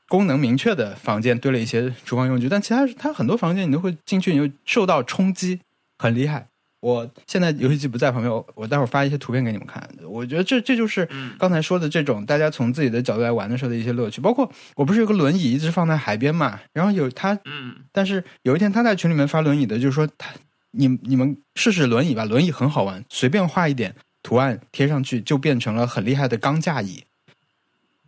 [0.09, 5.61] 功能明确的房间，堆了一些厨房用具，但其他他很多房间你都会进去，你就受到冲击，
[5.99, 6.47] 很厉害。
[6.81, 9.83] 我现在游戏机不在旁边，我我待会儿发一些图片给你们看。
[10.07, 14.21] 我觉得这这就是嗯刚才说的这种大家从自己的角度来玩的时候的一些乐趣。
[14.21, 20.31] 包括我不是有个轮椅一直放在海边嘛，然后有他，嗯但是有一天他在群里面发轮椅的，就是说他
[20.77, 27.05] 你你们试试轮椅吧，轮椅很好玩，随便画一点图案贴上去，就变成了很厉害的钢架椅，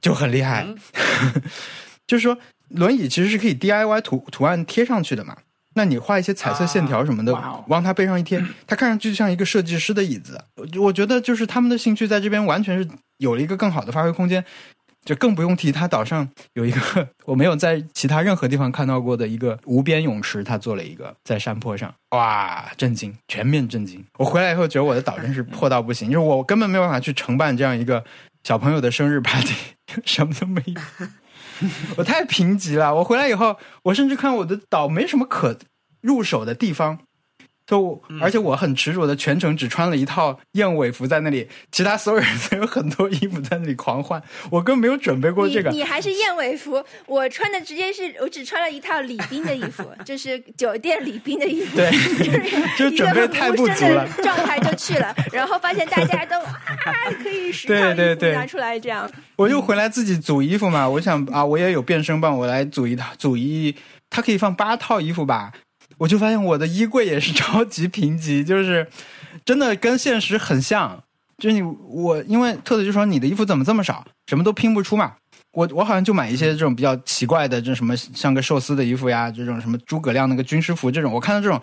[0.00, 0.64] 就很厉害。
[0.66, 0.78] 嗯
[2.07, 5.37] 就是说轮椅其实是可以 DIY 图图案贴上去的嘛。
[5.74, 7.33] 那你画一些彩色线条什么的，
[7.68, 10.42] 往它背上一贴，它看上去就像一个设计师的椅子。
[10.57, 14.44] 我我觉得就是他们的兴趣在这边完全是有了一个更好的发挥空间，
[15.09, 24.05] 就更不用提他岛上有一个 我没有在其他任何地方看到过的一个无边泳池，他做了一个在山坡上，哇，震惊，全面震惊！
[24.18, 28.05] 我回来以后觉得我的岛真是破到不行，就是我根本没有办法去承办这样一个
[28.44, 29.55] 小朋友的生日 party，
[30.05, 31.09] 什么都没有。
[31.97, 32.94] 我太贫瘠了。
[32.97, 35.59] 我回来以后，我甚至看我的岛没什么可
[36.03, 36.99] 入手的地方，
[37.68, 45.76] 就而且我很执着的全程只穿了一套燕尾服在那里，其他所有人都有很多衣服在那里狂换，我根本没有准备过这个你。
[45.76, 51.90] 你还是燕尾服，我穿的直接是我只穿了一套礼宾的衣服，就是酒店礼宾的衣服，对
[52.78, 56.54] 就就是准备太不足了状态就去了，然后发现大家都啊
[57.22, 63.76] 可以十对套衣对对服拿出来这样，我就回来自己组衣服嘛，我想啊，我也有变声棒，我来组一套，组一，
[64.09, 65.52] 它可以放八套衣服吧。
[65.98, 68.88] 我就发现我的衣柜也是超级贫瘠，就是
[69.44, 71.02] 真的跟现实很像。
[71.37, 75.14] 就是你我，因为特特就说你的衣服怎么这么少，什么都拼不出嘛。
[75.52, 81.61] 我我好像就买一些这种比较奇怪的，这什么 像个寿司的衣服呀，这种什么诸葛亮那个军师服这种，我看到这种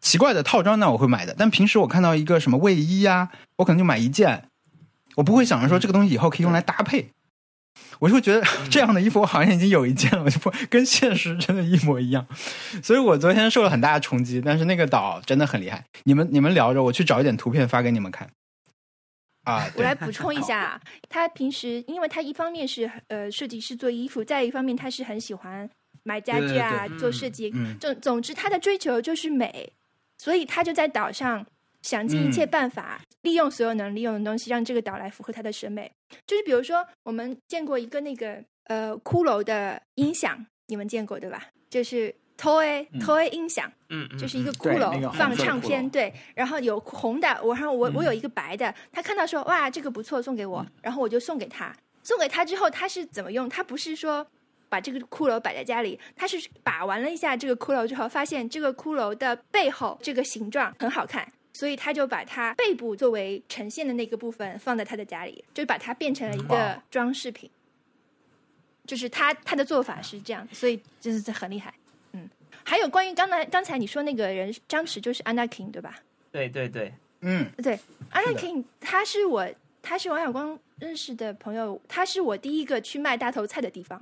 [0.00, 1.34] 奇怪的套装，那我会买的。
[1.36, 4.48] 但平时我看到一个什么卫衣呀，我可能就买一件，
[5.16, 7.10] 我不会想着说这个东西以后可以用来搭配。
[7.98, 12.26] 我就会觉得 这样的衣服我好像已经有一件了，我就不跟现实真的一模一样，
[12.82, 14.40] 所以我昨天受了很大的冲击。
[14.40, 18.28] 但是那个岛真的很厉害，你们你们聊着，我去找一点图片发给你们看。
[19.44, 25.68] 啊，我来补充一下啊，他平时因为他一方面是呃设计师做衣服，再一方面他是很喜欢
[26.02, 27.50] 买家具啊，对对做设计。
[27.54, 29.72] 嗯总总之，他的追求就是美，
[30.18, 31.46] 所以他就在岛上
[31.82, 35.90] 想尽一切嗯办法，利用所有能利用的东西，让这个岛来符合他的审美。
[36.26, 41.46] 就是比如说，我们见过一个那个呃骷髅的音响，你们见过对吧？
[41.70, 43.70] 就是 toy toy 音响。
[43.90, 53.48] 嗯，嗯就是一个骷髅、放唱片，对，然后有红的，我然后我、嗯我有一个白的，他看到说哇这个不错，送给我，然后我就送给他，送给他之后他是怎么用？
[53.48, 54.26] 他不是说
[54.68, 61.26] 把这个骷髅摆在家里，他是把玩了一下这个骷髅之后，发现这个骷髅的背后这个形状很好看。
[61.58, 67.50] 所以他就把它背部作为呈现的那个部分放在他的家里，就把它变成了一个装饰品。
[68.86, 71.74] 就是他他的做法是这样，所以就是很厉害。
[72.12, 72.30] 嗯，
[72.62, 75.98] 还有关于刚才刚才你说那个人张弛就是 Anna King 对吧？
[76.30, 77.76] 对对对，嗯对
[78.36, 79.44] King 他是我
[79.82, 84.00] 他是王小光认识的朋友，他是我第一个去卖大头菜的地方，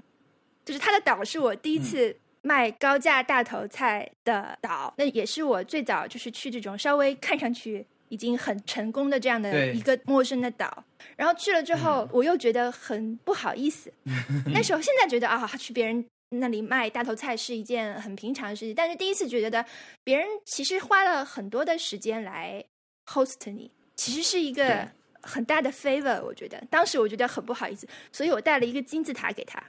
[0.62, 2.14] 就是他的岛是我第一次
[2.47, 10.85] 卖高价大头菜的岛，那也是我最早就是去这种稍微看上去已经很成功的这样的一个陌生的岛，
[11.17, 13.93] 然后去了之后，我又觉得很不好意思。
[14.55, 19.67] 那时候现在觉得啊，去别人那里卖大头菜是一件很平常的事情，但是第一次觉得
[20.05, 22.65] 别人其实花了很多的时间来
[23.07, 24.89] host 你，其实是一个
[25.21, 26.23] 很大的 favor。
[26.23, 29.61] 我觉得当时我觉得很不好意思，所以我带了一个金字塔给他。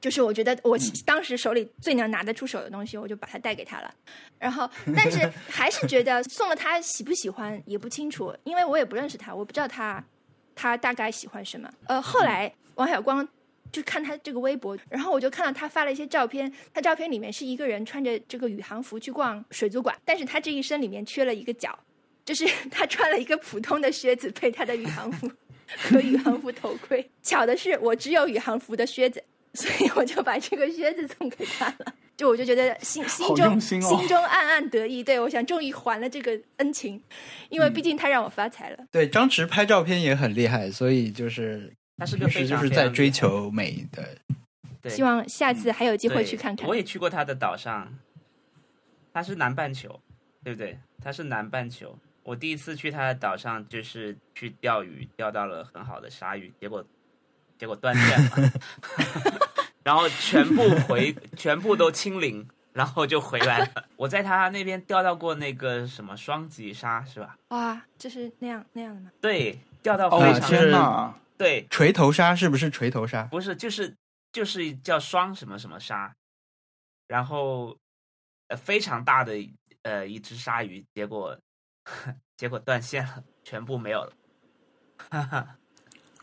[0.00, 3.94] 就是我觉得我当时手里最能拿得出手的东西，我就把它带给他了。
[4.38, 10.02] 然后，但是 还是觉得送了他喜不喜欢也不清楚，因为我也不认识他，我不知道他
[10.54, 11.70] 他大概喜欢什么。
[11.86, 13.28] 呃，后来王小光
[13.70, 21.78] 就看他这个微博，然后我就看到他发了一些照片，他照片里面是一个人穿着这个宇航服去逛水族馆，但是他这一身里面缺了一个角，
[22.24, 25.30] 就是 他穿了一个普通的靴子配他的宇航服
[25.76, 27.08] 和宇航服头盔。
[27.22, 29.22] 巧的是，我只有宇航服的靴子。
[29.54, 37.02] 所以我就把这个靴子送给他了，就我就觉得心心中、心哦心中暗暗得意，对我想终于还了这个恩情，
[37.48, 38.78] 因为毕竟他让我发财了。
[38.92, 44.06] 对，张弛拍照片也很厉害，所以就是他是个非常就是在追求美的。
[44.82, 46.74] 对希望下次还有机会去看看我。
[46.74, 47.92] 也去过他的岛上，
[49.12, 50.00] 他是南半球，
[50.44, 50.78] 对不对？
[51.02, 51.98] 他是南半球。
[52.22, 56.84] 我第一次去他的岛上，就是去钓鱼，钓到了很好的鲨鱼，结果
[57.60, 58.50] 结果断线了，
[59.84, 63.84] 然后全部回，全部都清零，然后就回来了。
[63.96, 67.36] 我在他那边钓到过那个什么双极鲨，是吧？
[67.48, 69.10] 哇，就是那样那样的吗？
[69.20, 71.14] 对，钓到哦非常、天哪！
[71.36, 73.24] 对，锤头鲨是不是锤头鲨？
[73.24, 73.94] 不是，就是
[74.32, 76.10] 就是叫双什么什么鲨，
[77.08, 77.76] 然后
[78.48, 79.34] 呃非常大的
[79.82, 81.38] 呃一只鲨鱼，结果
[82.38, 84.12] 结果断线了，全部没有了。
[85.10, 85.56] 哈哈，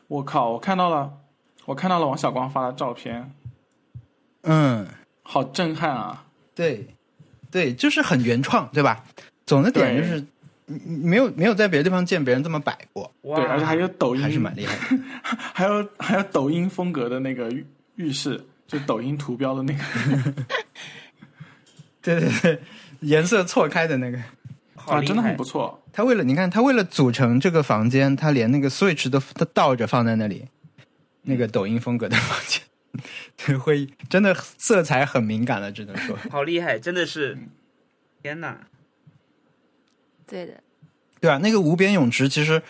[0.07, 0.51] 我靠！
[0.51, 1.19] 我看到了，
[1.67, 3.29] 我看到了王小光发的照片，
[4.43, 4.87] 嗯，
[5.21, 6.23] 好震撼啊！
[6.55, 6.87] 对，
[7.51, 9.03] 对，就是很原创，对吧？
[9.45, 10.25] 总的点就是
[10.85, 15.03] 没有没有在别的地方见别人这么摆过，哇对，而且还有抖音，还是蛮厉害的。
[15.53, 19.83] 还有还有抖音风格的那个浴浴室，就抖音图标的那个。
[22.01, 22.61] 对对对，
[23.01, 24.17] 颜色错开的那个。
[24.85, 25.43] 啊，真的很不！
[25.43, 25.83] 错。
[25.91, 30.45] 他为了你看，他为了组成这个房间，他连那个 Switch 都都倒着放在那里，
[31.27, 32.61] 那个抖音风格的房间，
[33.37, 36.17] 对，会真的色彩很敏感了，只能说。
[36.31, 37.37] 好厉害，真的是，
[38.23, 38.67] 天哪！
[40.25, 40.63] 对的，
[41.21, 42.61] 对啊，那个无边泳池其实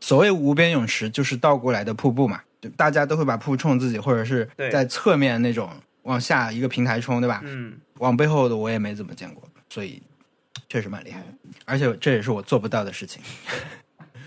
[0.00, 5.70] 所谓无边泳池就是倒过来的瀑布嘛，就大家都会把瀑布冲自己，或者是在侧面那种
[6.02, 7.40] 往下一个平台冲，对吧？
[7.44, 10.02] 嗯，往背后的我也没怎么见过，所以
[10.68, 11.26] 确实蛮厉害的，
[11.64, 13.22] 而且这也是我做不到的事情。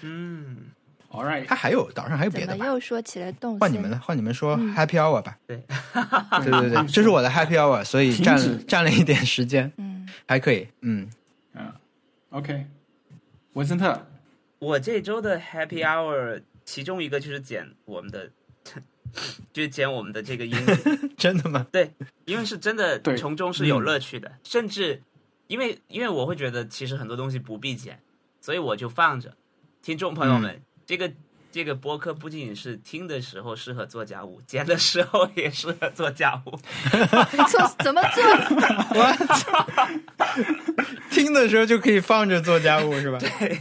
[0.01, 0.68] 嗯，
[1.11, 2.51] All right，它还有岛上还有别的吧？
[2.53, 3.59] 怎么又说起了动？
[3.59, 5.37] 换你们了，换你们说嗯 Happy Hour 吧。
[5.47, 5.57] 对，
[6.43, 10.67] 对 对对， 这是我的 Happy Hour，所以占了占了一点时间，嗯，还可以。
[10.81, 11.09] 嗯，
[11.53, 11.73] 嗯
[12.29, 12.65] ，OK，
[13.53, 14.05] 文森特，
[14.59, 18.29] 我这周的 Happy Hour 其中一个就是剪我们的，
[19.51, 20.55] 就是剪我们的这个音。
[21.17, 21.65] 真的吗？
[21.71, 21.91] 对，
[22.25, 25.01] 因为是真的从中是有乐趣的，甚至
[25.47, 27.99] 因为因为我会觉得其实很多东西不必剪，
[28.39, 29.33] 所以我就放着。
[29.81, 31.11] 听众朋友们，这个
[31.51, 36.59] 这个播客不仅仅是听的时候适合做家务，剪的时候也适合做家务。
[37.47, 38.23] 做怎么做？
[38.95, 39.67] 我操！
[41.11, 43.19] 听的时候就可以放着做家务是吧？
[43.19, 43.59] 对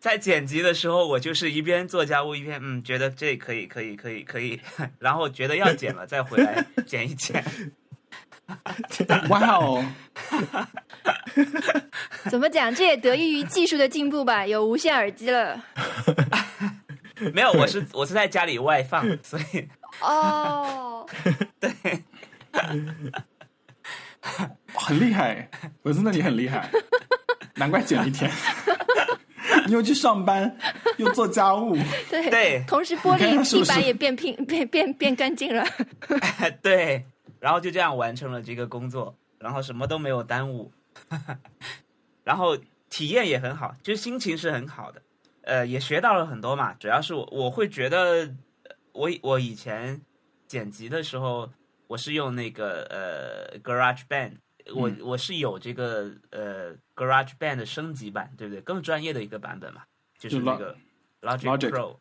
[0.00, 4.60] 在剪辑的时候，我就是一边做家务一边嗯，觉得这可以可以可以可以，
[4.98, 7.44] 然后觉得要剪了再回来剪一剪。
[9.28, 9.84] 哇哦，
[12.30, 12.72] 怎么讲？
[12.74, 14.46] 这也得益于技术的进步吧？
[14.46, 15.60] 有无线耳机了。
[17.32, 19.68] 没有，我是我是在家里外放，所以
[20.00, 21.06] 哦，
[21.58, 21.70] 对
[24.74, 25.48] 很厉害，
[25.82, 26.70] 我真的你很厉害，
[27.54, 28.30] 难怪剪了一天。
[29.66, 30.56] 你又去上班，
[30.98, 31.76] 又做家务，
[32.10, 35.64] 对对同时玻璃地板也变平变变变干净了。
[36.62, 37.04] 对，
[37.46, 40.72] 然后就这样完成了这个工作，然后什么都没有耽误，
[42.24, 42.58] 然后
[42.90, 45.00] 体验也很好，就是心情是很好的，
[45.42, 46.74] 呃，也学到了很多嘛。
[46.74, 48.28] 主要是我我会觉得，
[48.64, 50.00] 呃我我以前
[50.48, 51.48] 剪辑的时候，
[51.86, 54.38] 我是用那个呃 Garage Band。
[54.74, 58.60] 我嗯我是有这个呃 Garage Band 的升级版，对不对？
[58.60, 59.84] 更专业的一个版本嘛，
[60.18, 60.76] 就是就那个
[61.22, 61.96] Logic Logic Pro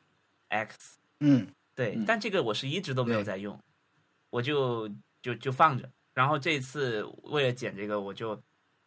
[0.49, 0.97] X。
[1.19, 3.59] 嗯，对，嗯但这个我是一直都没有在用，
[4.31, 4.89] 我就
[5.25, 5.89] 就就放着。
[6.13, 8.39] 然后这一次为了剪这个，我就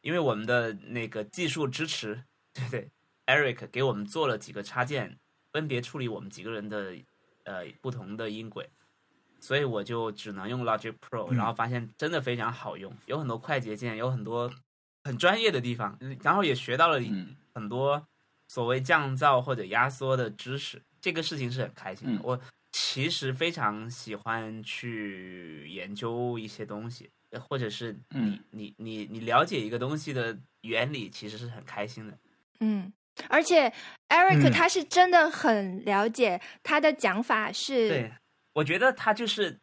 [0.03, 2.23] 因为我们的那个技术支持，
[2.55, 2.91] 对对
[3.27, 5.19] ，Eric 给我们做了几个插件，
[5.53, 6.95] 分别处理我们几个人的
[7.43, 8.71] 呃不同的音轨，
[9.41, 14.49] 所以我就只能用 Logic Pro，、嗯然后发现真的非常好用，有很多快捷键，有很多
[15.03, 18.07] 很专业的地方，然后也学到了嗯很多
[18.47, 22.21] 所谓降噪或者压缩的知识，这个事情是很开心的。
[22.21, 22.41] 嗯我
[22.81, 32.17] 其实非常喜欢去研究一些东西，呃或者是你、嗯你你你了解一个东西的原理，其实是很开心的。
[32.61, 32.93] 嗯，
[33.29, 33.69] 而且
[34.09, 38.13] Eric 嗯他是真的很了解，他的讲法是对，
[38.53, 39.59] 我觉得他就是，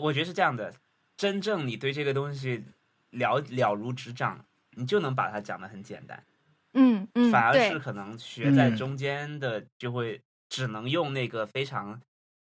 [0.00, 0.72] 我觉得是这样的，
[1.14, 2.64] 真正你对这个东西
[3.10, 6.24] 了了如指掌，你就能把它讲的很简单。
[6.72, 12.00] 嗯嗯，反而是可能学在嗯中间的，就会只能用那个非常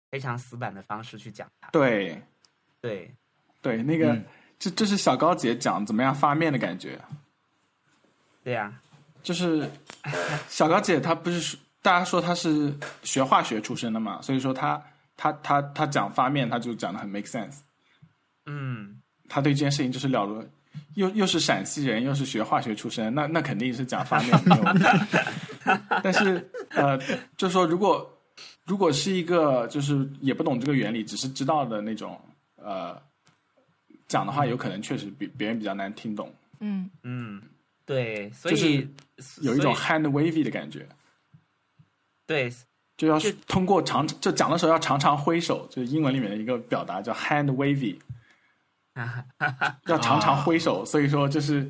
[0.10, 1.70] 非常死板的方式去讲它。
[1.72, 2.22] 对
[2.82, 3.14] 对，
[3.62, 4.26] 对，那个、嗯
[4.60, 7.00] 这这是小高姐讲怎么样发面的感觉，
[8.44, 8.74] 对呀、
[9.24, 9.66] 就是
[10.50, 14.84] 小高姐她不是说大家说她是学化学出身的嘛，所以说她
[15.16, 17.60] 她她她讲发面，她就讲的很 make sense。
[18.48, 20.46] 嗯，她对这件事情就是了如，
[20.96, 24.84] 又又是陕西人，又是学化学出身，那那肯定是讲发面没有问题。
[26.04, 26.98] 但是呃，
[27.38, 28.19] 就是说如果
[28.70, 32.22] 如果是一个就是也不懂这个原理，只是知道的那种
[32.58, 32.96] 呃
[34.08, 37.42] 讲的话，有可能确实比别人比较难听懂，嗯嗯，
[37.84, 38.88] 对，所就是以
[39.42, 40.88] 有一种 hand wavy 的感觉。
[42.28, 42.54] 对
[42.96, 47.98] 就要就通过常就讲的时候要常常挥手，就是英文里面的一个表达叫 hand wavy，
[49.88, 50.86] 要常常挥手。
[50.86, 51.68] 所以说就是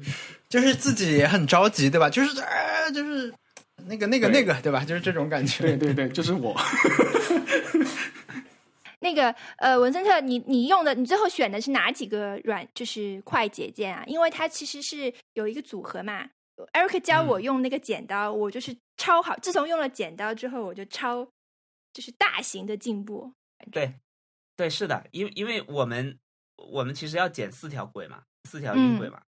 [0.50, 2.10] 就是自己也很着急，对吧？
[2.10, 3.34] 就是呃，就是
[3.86, 4.84] 那个那个那个，对吧？
[4.84, 5.64] 就是这种感觉。
[5.64, 6.56] 对对对，就是我。
[9.02, 14.04] 那个呃，文森特，你你用的你最后选的是哪几个软就是快捷键啊？
[14.06, 16.30] 因为它其实是有一个组合嘛。
[16.74, 19.38] Eric 教我用那个剪刀，我就是超好。
[19.38, 21.26] 自从用了剪刀之后，我就超
[21.94, 23.34] 就是大型的进步。
[23.72, 23.94] 对
[24.58, 26.20] 对是的，因为因为我们
[26.58, 29.22] 我们其实要剪四条轨嘛，四条音轨嘛，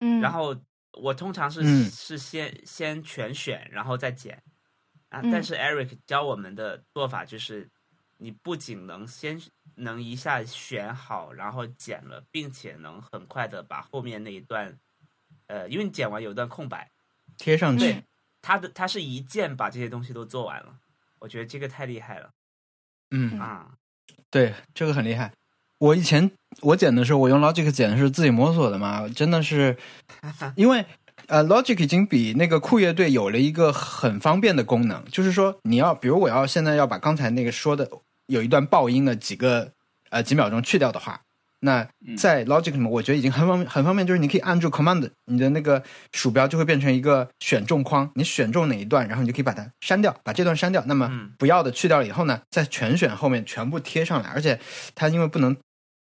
[0.00, 0.56] 嗯，然后
[0.92, 4.42] 我通常是、嗯是先先全选，然后再剪
[5.08, 5.20] 啊。
[5.22, 7.70] 嗯但是 Eric 教我们的做法就是，
[8.16, 9.40] 你不仅能先
[9.76, 14.78] 能一下选好，然后剪了，并且能很快的把后面那一段
[15.46, 16.90] 呃，因为你剪完有一段空白，
[17.36, 18.04] 贴上去对，
[18.42, 20.78] 它的他是一键把这些东西都做完了，
[21.18, 22.32] 我觉得这个太厉害了
[23.10, 23.74] 嗯，啊！
[24.30, 25.32] 对，这个很厉害。
[25.80, 29.76] 我以前我剪的时候，我用 Logic 剪的是自己摸索的嘛，真的是，
[30.54, 30.84] 因为
[31.26, 37.88] 呃，Logic 已经比那个酷乐队有了一个很方便的功能，就是说你要，比如我要现在要把刚才那个说的
[38.26, 39.72] 有一段爆音的几个
[40.10, 41.18] 呃几秒钟去掉的话，
[41.60, 41.86] 那
[42.18, 50.82] 在 Logic 里面，我觉得已经很方便很方便，就是你可以按住 Command，你的那个鼠标就会变成一个选中框，你选中哪一段，然后你就可以把它删掉，把这段删掉。
[50.86, 54.58] 那么嗯不要的去掉了以后呢，在全选后面全部贴上来，而且
[54.94, 55.56] 它因为不能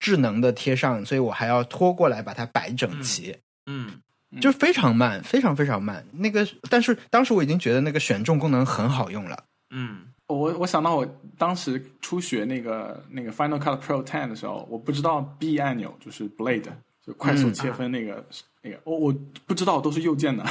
[0.05, 3.35] 智能的贴上，所以我还要拖过来把它摆整齐，
[3.65, 3.99] 嗯
[4.39, 6.05] 就是非常慢，非常非常慢。
[6.13, 9.45] 那个，但是当时我已经觉得那个选中功能很好用了。
[9.71, 11.07] 嗯我我想到我
[11.39, 16.69] 当时初学那个那个 Final Cut Pro Ten 的时候，我不知道 B 按钮就是 Blade，
[17.07, 18.23] 就快速切分那个、
[18.61, 19.15] 那个，我我
[19.47, 20.45] 不知道都是右键的。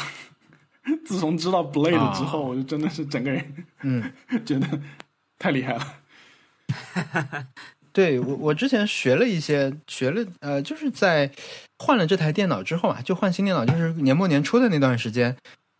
[1.05, 4.11] 自从知道 Blade 之后，我就真的是整个人嗯，
[4.45, 4.67] 觉得
[5.37, 5.93] 太厉害了。
[7.93, 11.29] 对我，我之前学了一些，学了呃，就是在
[11.77, 15.35] 换了这台电脑之后嘛，就换新电脑，就是年末年初的那段时间，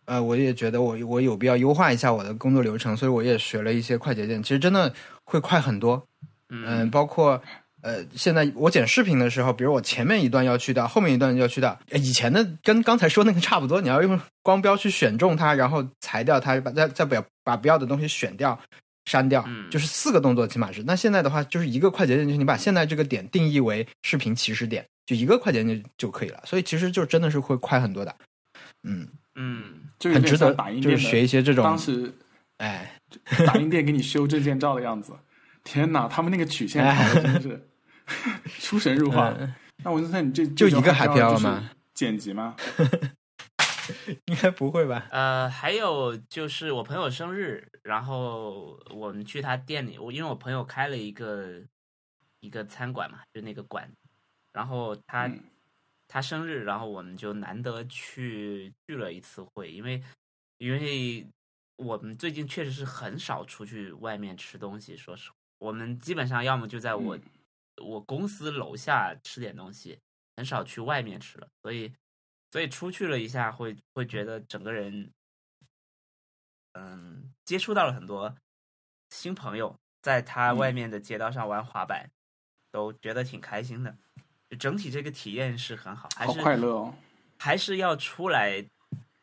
[0.06, 4.94] 呃，我也觉得我我有必要优化一下我的工作流程，所以我也学了一些快捷键，其实真的
[5.24, 6.00] 会快很多。
[6.50, 7.42] 嗯、嗯包括
[7.82, 18.58] 呃，现在我剪视频的时候，比如我前面一段要去掉，后面一段要去掉，呃以前的跟刚才说那个差不多，你要用光标去选中它，然后裁掉它，把再再不要把不要的东西选掉。
[19.04, 20.82] 删掉，嗯就是四个动作，起码是。
[20.82, 26.40] 那现在的话，就是一个快捷键，就是你把现在这个点定义为视频起始点，就一个快捷键就就可以了。
[26.44, 28.14] 所以其实就真的是会快很多的，
[28.82, 29.64] 嗯，嗯
[29.98, 32.12] 就有点很值得打印，就是学一些这种当，时
[32.58, 32.98] 哎，
[33.46, 35.12] 打印店给你修证件照的样子。
[35.64, 37.68] 天哪，他们那个曲线调的真的是
[38.60, 39.34] 出神入化。
[39.38, 41.68] 嗯那我就说你这就一个还 happy hour 吗？
[41.94, 42.54] 剪辑吗？
[44.26, 45.08] 应该不会吧？
[45.10, 51.62] 呃，还有就是我朋友生日，然后我们去他店里，我因为我朋友开了一个
[52.40, 53.90] 一个餐馆嘛，就那个馆，
[54.52, 55.40] 然后他、嗯
[56.06, 60.00] 他生日，然后我们就难得去聚了一次会，因为
[60.58, 61.26] 因为
[61.76, 67.18] 我们最近确实是很少出去外面吃东西，说实话，我们基本上要么就在我、
[67.82, 69.98] 我公司楼下吃点东西，
[70.36, 71.90] 很少去外面吃了，所以
[72.54, 75.12] 所以出去了一下会会觉得整个人，
[76.74, 78.32] 嗯，接触到了很多
[79.10, 82.08] 新朋友，在他外面的街道上玩滑板，
[82.70, 83.98] 都觉得挺开心的。
[84.48, 86.94] 就整体这个体验是很好，还好是快乐哦！
[87.40, 88.64] 还是要出来，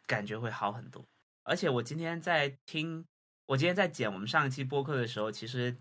[0.05, 1.01] 感觉会好很多。
[1.43, 3.05] 而且我今天在听，
[3.45, 5.73] 我今天在剪我们上一期播客的时候，其实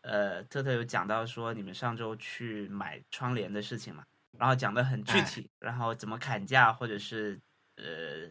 [0.00, 4.04] 呃，特特有讲到说你们上周去买窗帘的事情嘛，
[4.38, 7.38] 然后讲的很具体，然后怎么砍价，或者是
[7.76, 7.84] 呃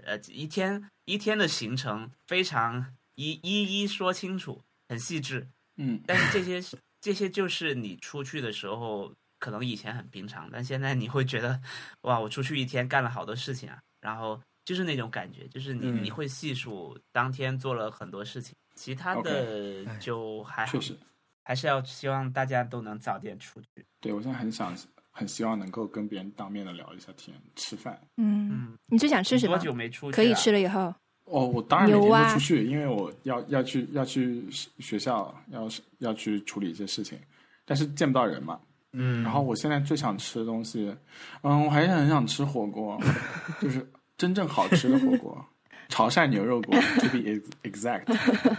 [0.03, 5.47] 呃一天一天的行程非常一一一说清楚，很细致。
[5.75, 11.61] 嗯，但是这些这些就是你出去的时候，可能以前很平常，但现在你会觉得，
[12.01, 20.97] 哇，我出去一天干了好多事情啊，然后就是那种感觉，就是你、嗯你会细数当天做了很多事情，其他的就还好确实，
[21.43, 23.67] 还是要希望大家都能早点出去。
[24.01, 24.75] 对我现在很想
[25.17, 27.99] 很希望能够跟别人当面的聊一下天，吃饭。
[28.17, 29.63] 嗯，嗯，你最想吃什么多？
[29.65, 30.15] 久没出去、啊？
[30.15, 30.93] 可以吃了以后，
[31.25, 37.17] 哦，我当然每天牛啊都出去，因为我要要去要去学校，要要去处理一些事情，
[37.65, 38.59] 但是见不到人嘛。
[38.93, 40.95] 嗯，然后我现在最想吃的东西，
[41.41, 42.99] 嗯，我还是很想吃火锅，
[43.59, 43.85] 就是
[44.17, 45.45] 真正好吃的火锅，
[45.89, 48.05] 潮汕牛肉锅，to be ex- exact。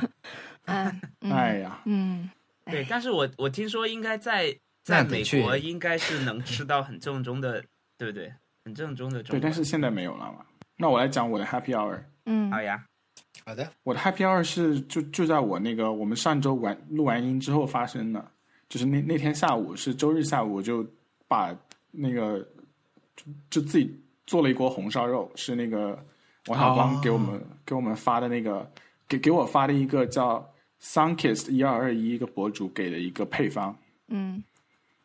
[0.67, 2.29] 嗯，嗯哎呀，嗯，
[2.67, 4.55] 对，但是我我听说应该在
[4.89, 7.63] 在美国应该是能吃到很正宗的，
[7.99, 8.33] 对不对？
[8.65, 10.39] 很正宗的中对，但是现在没有了嘛。
[10.77, 12.03] 那我来讲我的 happy hour。
[12.25, 12.51] 嗯。
[12.51, 12.83] 好呀，
[13.45, 18.31] 好的，我的 happy hour 是就就在我那个我们上周完录完音之后发生的，
[18.71, 20.87] 就是那那天下午是周日下午，我就
[21.27, 21.55] 把
[21.91, 22.39] 那个
[23.15, 23.95] 就就自己
[24.27, 26.03] 做了一锅红烧肉，是那个
[26.47, 28.71] 王小光哦给我们、给我们发的那个
[29.07, 33.77] 给给我发的一个叫 Sunkist 一二二一一个博主给的一个配方，
[34.09, 34.43] 嗯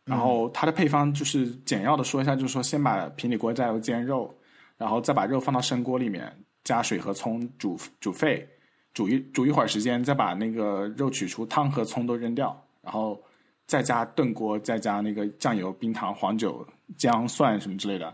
[0.06, 4.34] 然后它的配方就是简要的说一下，就是说先把平底锅加油煎肉，
[4.78, 6.32] 然后再把肉放到生锅里面，
[6.64, 8.48] 加水和葱煮煮沸，
[8.94, 13.22] 煮一煮一会儿时间，再把那个肉取出，汤和葱都扔掉，然后
[13.66, 18.14] 再加炖锅，再加那个酱油、冰糖、黄酒、姜、蒜什么之类的，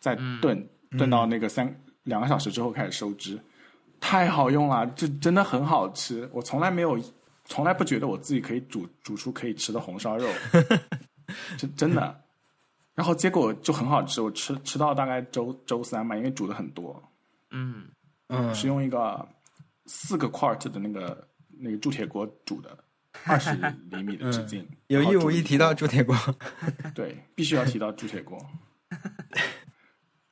[0.00, 0.66] 再炖、
[0.96, 1.72] 炖到那个三
[2.04, 3.38] 两个小时之后开始收汁，
[4.00, 6.98] 太好用了，这真的很好吃，我从来没有。
[7.48, 10.28] 从来不觉得我自己可以煮煮出可以吃的红烧肉，
[11.58, 12.20] 真真的，
[12.94, 17.02] 然后结果就很好吃，我吃吃到大概周周三嘛，因为煮的很多，
[17.50, 17.86] 嗯，
[18.28, 19.26] 嗯，是用一个
[19.86, 22.76] 四个 quart 的那个那个铸铁锅煮的，
[23.24, 23.50] 二十
[23.90, 24.60] 厘米的直径。
[24.62, 26.16] 嗯有意无意提到铸铁锅。
[26.94, 28.38] 对，必须要提到铸铁锅。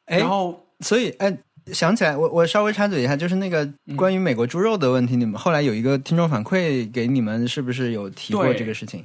[0.05, 1.37] 哎然，后所以哎，
[1.73, 9.05] 想起来，我我稍微插嘴一下，就是那个嗯关于美国猪肉的问题，你们后来有一个听众反馈给你们，是不是有提过这个事情？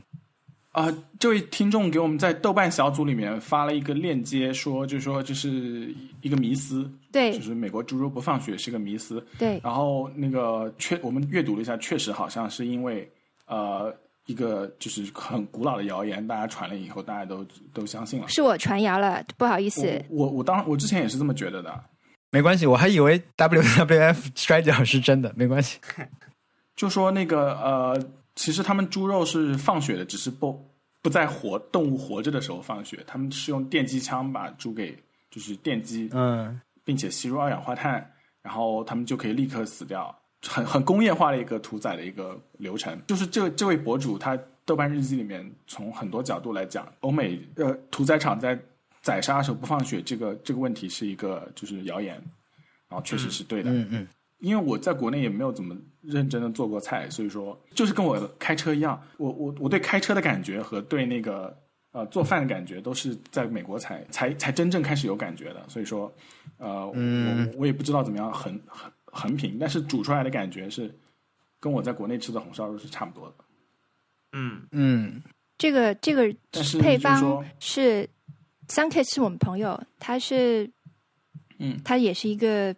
[0.80, 9.22] 啊、这位听众给我们在豆瓣小组里面发了一个链接，说就说这是一个迷思，对就是美国猪肉不放血是个迷思。
[9.38, 13.12] 对，然后那个确我们阅读了一下，确实好像是因为
[13.46, 13.94] 呃
[14.26, 18.28] 一个就是很古老的谣言，大家传了以后，大家都都相信了。
[18.30, 19.82] 是我传谣了，不好意思。
[20.10, 21.84] 我我我当我之前也是这么觉得的，
[22.32, 25.78] 没关系，我还以为 WWF 摔跤是真的，没关系。
[26.78, 28.02] 就说那个呃，
[28.36, 30.66] 其实他们猪肉是放血的，只是不
[31.02, 34.97] 不在活动物活着的时候放血，他们是用电击枪把猪给
[35.32, 38.06] 就是电击，嗯并且吸入二氧化碳，
[38.41, 40.14] 然后他们就可以立刻死掉，
[40.47, 43.00] 很很工业化的一个屠宰的一个流程。
[43.08, 48.60] 就是这这位博主他豆瓣日记里面从很多角度来讲，欧美呃屠宰场在
[49.02, 52.16] 宰杀的时候不放血这个这个问题是一个就是谣言，
[52.89, 53.72] 然后确实是对的。
[53.72, 54.08] 嗯嗯，
[54.40, 61.56] 因为我在国内也没有怎么认真的做过菜，所以说就是跟我开车一样，我我我对开车的感觉和对那个
[61.92, 66.12] 呃做饭的感觉都是在美国才才才真正开始有感觉的，所以说
[66.58, 70.94] 呃、嗯我我也不知道怎么样横横横评，但是煮出来的感觉是
[71.60, 73.34] 跟我在国内吃的红烧肉是差不多的，
[74.34, 75.22] 嗯，嗯。
[75.58, 76.34] 这个这个
[76.80, 78.08] 配方是
[78.78, 80.72] n k 是我们朋友，他是
[81.58, 81.78] 嗯。
[81.84, 82.74] 他也是一个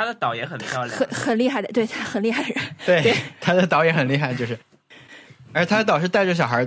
[0.00, 2.64] 他的导演很漂亮很，很厉害的，对他很厉害的人。
[2.86, 4.58] 对，对他的导演很厉害，就是，
[5.52, 6.66] 而他的导是带着小孩，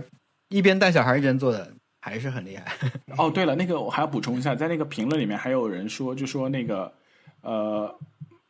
[0.49, 2.71] 一边带小孩一边做的，还是很厉害。
[3.17, 6.93] 哦，对了，那个我还要补充一下，在那个评论里面还有人说，就说那个
[7.41, 7.99] 呃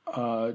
[0.03, 0.53] 呃，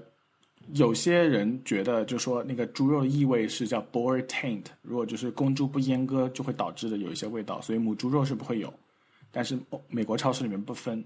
[0.74, 8.70] 有些人觉得就说那个猪肉的异味是叫 boar taint，如果就是公猪不阉割就会导致的有一些味道，所以母猪肉是不会有，
[9.32, 11.02] 但是哦美国超市里面不分。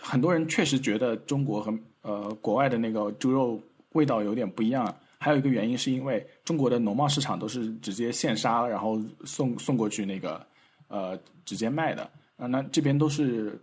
[0.00, 1.72] 很多人确实觉得中国和
[2.02, 3.60] 呃国外的那个猪肉
[3.92, 10.44] 味道有点不一样，还有一个原因是因为中国的农贸市场都是直接现杀，然后送送过去那个
[10.88, 12.02] 呃直接卖的，
[12.36, 13.58] 啊，那这边都是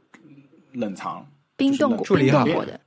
[0.71, 2.43] 冷藏，冰冻过、处理好。
[2.43, 2.79] 冰冻过的，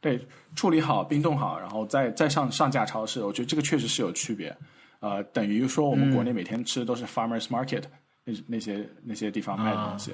[0.00, 0.20] 对，
[0.54, 4.56] 处理好、冰冻好，然后再再上上架超市，我觉得这个确实是有区别。
[5.00, 7.82] 呃，等于说我们国内每天吃的都是 farmers market、
[8.24, 10.12] 那那些那些地方卖的东西，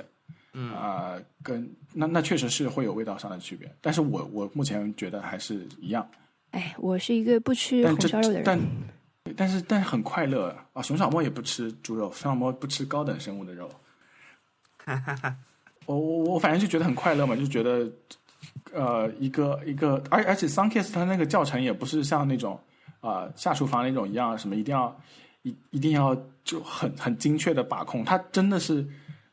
[0.53, 3.71] 嗯啊、跟那那确实是会有味道上的区别。
[3.81, 6.09] 但是我我目前觉得还是一样，
[6.51, 8.61] 哎，我是一个不吃红烧肉的人，但
[9.37, 10.83] 但是但是很快乐啊！
[10.83, 13.71] 熊小莫也不吃猪肉，熊小莫不吃高等生物的肉。
[14.85, 15.37] 哈哈哈
[15.87, 17.89] 我我我反正就觉得很快乐嘛，就觉得
[18.73, 22.59] 呃一个一个，而而且 Sunkiss 它那个教程也不是像那种
[23.01, 25.01] 啊、呃下厨房那种一样，什么一定要
[25.43, 28.85] 一一定要就很很精确的把控，它真的是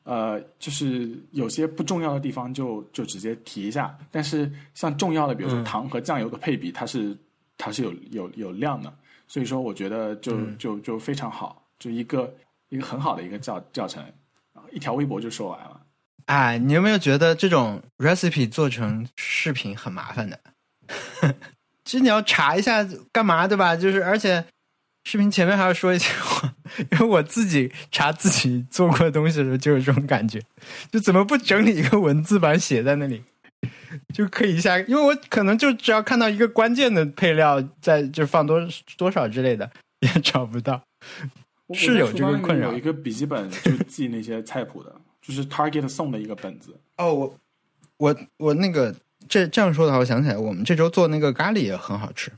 [0.07, 7.15] 呃就是有些不重要的地方就就直接提一下，但是像重要的，比如说糖和酱油的配比，它是
[7.57, 8.93] 它是有有有量的，
[9.27, 12.33] 所以说我觉得就就就非常好，就一个
[12.69, 14.01] 一个很好的一个教教程，
[14.53, 15.81] 啊一条微博就说完了。
[16.27, 20.39] 哎，你有没有觉得这种 recipe 做成视频很麻烦的？
[21.83, 23.75] 其实你要查一下干嘛，对吧？
[23.75, 24.45] 就是而且
[25.05, 26.53] 视频前面还要说一些话，
[26.91, 30.41] 因为我自己查自己做过的东西的时候就有这种感觉，
[30.91, 33.23] 就怎么不整理一个文字版写在那里，
[34.13, 38.59] 就可以一下，因为我可能就只要看到一个关键的配料，在就放多
[38.97, 40.81] 多少之类的，也找不到。
[41.73, 46.79] 是有这个困扰有一个笔记本就记那些菜谱的，就是 Target 送的一个本子。
[46.95, 47.37] 哦，我
[47.97, 48.95] 我我那个
[49.27, 52.31] 这这样说的话，我想起来，我们这周做那个咖喱也很好吃。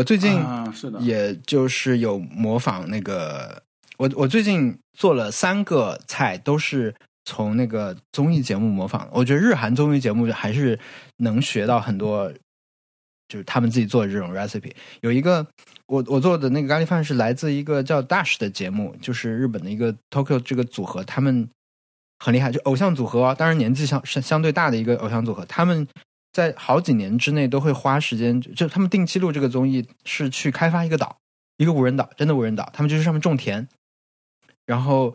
[0.00, 3.62] 我最近啊，是的，也就是有模仿那个，
[3.98, 6.94] 我我最近做了三个菜，都是
[7.26, 9.10] 从那个综艺节目模仿的。
[9.12, 10.78] 我觉得日韩综艺节目还是
[11.18, 12.32] 能学到很多，
[13.28, 14.72] 就是他们自己做的这种 recipe。
[15.02, 15.46] 有一个
[15.86, 21.46] 我我做的那个咖喱饭是来自一个叫 Dash 的节目，就是日本的一个 Tokyo 这个组合，他们
[22.20, 25.86] 很厉害，就偶像组合、哦，当然年纪相相相对大的一个偶像组合，他们
[26.32, 31.16] 在好几年之内都会花时间，就他们定期录这个综艺是去开发一个岛，
[31.56, 33.66] 一个无人岛，真的无人岛，他们就是上面种田，
[34.66, 35.14] 然后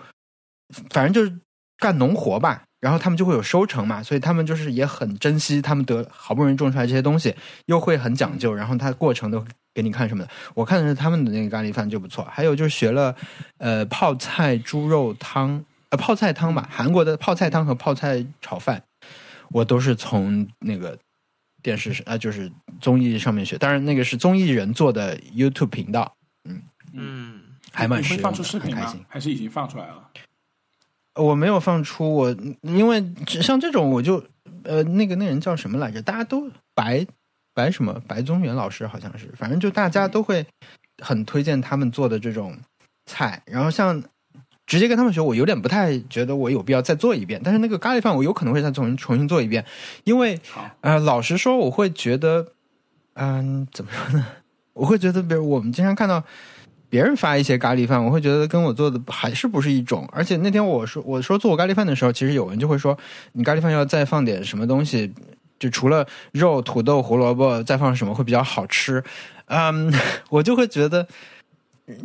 [0.90, 1.40] 反正就是
[1.78, 7.36] 干农活吧，然后他们就会有收成嘛，所以他们就是也很珍惜他们得好不容易种出来这些东西，
[7.68, 10.30] 又会很讲究，然后他过程都给你看什么的。
[10.54, 13.16] 我看的是他们的那个咖喱饭就不错，还有就是学了
[13.58, 18.84] 呃泡菜猪肉汤，呃泡菜汤吧，韩国的泡菜汤和泡菜炒饭，
[19.50, 20.98] 我都是从那个
[21.66, 26.62] 电视上啊、就是综艺上面学，当然那个是综艺人做的 YouTube 频道，嗯
[26.94, 27.42] 嗯，
[27.72, 29.06] 还蛮你会放实用的，出视频吗很开心。？
[29.10, 30.08] 还是已经放出来了？
[31.16, 32.30] 我没有放出我，
[32.62, 34.24] 因为像这种我就
[34.64, 36.00] 呃，那个那人叫什么来着？
[36.04, 37.04] 大家都白
[37.56, 40.46] 白什么白宗元老师好像是，反正就大家都会
[41.02, 42.56] 很推荐他们做的这种
[43.08, 43.42] 菜。
[43.48, 44.00] 然后像
[44.68, 47.40] 直接跟他们学，我有点不太觉得我有必要再做一遍。
[47.44, 49.64] 但是那个咖喱饭，我有可能会再重新重新做一遍，
[50.04, 50.40] 因为，
[50.82, 52.48] 呃，老实说，我会觉得，
[53.14, 54.26] 嗯、怎么说呢？
[54.74, 56.24] 我会觉得，比如我们经常看到
[56.90, 60.08] 别人发一些咖喱饭，我会觉得跟我做的还是不是一种。
[60.12, 62.98] 而且那天我说我说做我咖喱饭的时候，其实有人就会说，
[63.34, 65.14] 你咖喱饭要再放点什么东西，
[65.60, 69.04] 就除了肉、土豆、胡萝卜，再放什么会比较好吃。
[69.46, 69.94] 嗯，
[70.30, 71.08] 我就会觉得，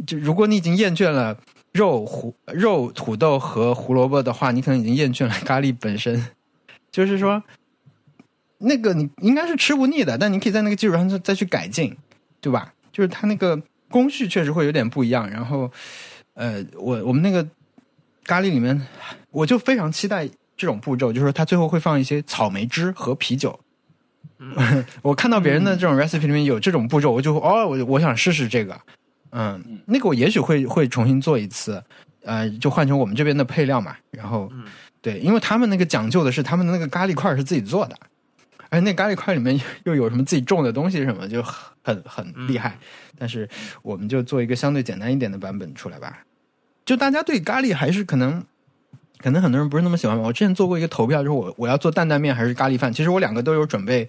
[0.07, 1.37] 就如果你已经厌倦了
[1.73, 6.27] 肉、胡肉、土豆和胡萝卜的话，你可能已经厌倦了咖喱本身。
[6.91, 7.43] 就是说，
[8.59, 11.97] 那个你应该是吃不腻的，但你可以在那个基础上再再去改进，
[12.41, 12.73] 对吧？
[12.91, 15.31] 就是它那个工序确实会有点不一样。
[15.31, 15.71] 然后，
[16.35, 17.47] 呃，我我们那个
[18.25, 18.85] 咖喱里面，
[19.31, 23.59] 我就非常期待这种步骤，就是说它最后会放一些草莓汁和啤酒。
[25.03, 28.81] 我看到别人的这种 recipe 里面有这种步骤，我就哦，我我想试试这个。
[29.33, 31.83] 嗯，那个我也许会会重新做一次，
[32.25, 33.97] 呃，就换成我们这边的配料嘛。
[34.11, 34.65] 然后，嗯
[35.01, 37.97] 对，因为他们那个讲究的是他们的那个咖喱块是自己做的，
[38.69, 42.79] 而且那咖喱块里面又有什么自己种的东西什么，就很很厉害。
[43.17, 43.49] 但是
[43.83, 46.25] 我们就做一个相对简单一点的版本出来吧。
[46.85, 48.45] 就大家对咖喱还是可能，
[49.23, 50.23] 可能很多人不是那么喜欢吧。
[50.23, 52.93] 我之前做过一个投票，就是我我要做担担面还是咖喱饭。
[52.93, 54.07] 其实我两个都有准备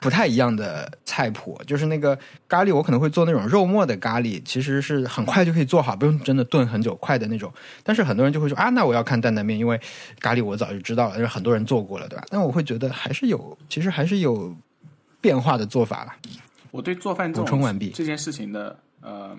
[0.00, 7.52] 不太一样的菜谱，就是那个咖喱我可能会做那种肉末的咖喱，其实是很快就可以做好，不用真的炖很久，快的那种。
[7.82, 9.80] 但是很多人就会说啊，那我要看担担面，因为
[10.20, 12.24] 咖喱我早就知道了，就是很多人做过了，对吧？
[12.30, 14.54] 但我会觉得还是有，其实还是有
[15.20, 16.12] 变化的做法了。
[16.70, 19.36] 我对做饭补充完毕这件事情的，呃，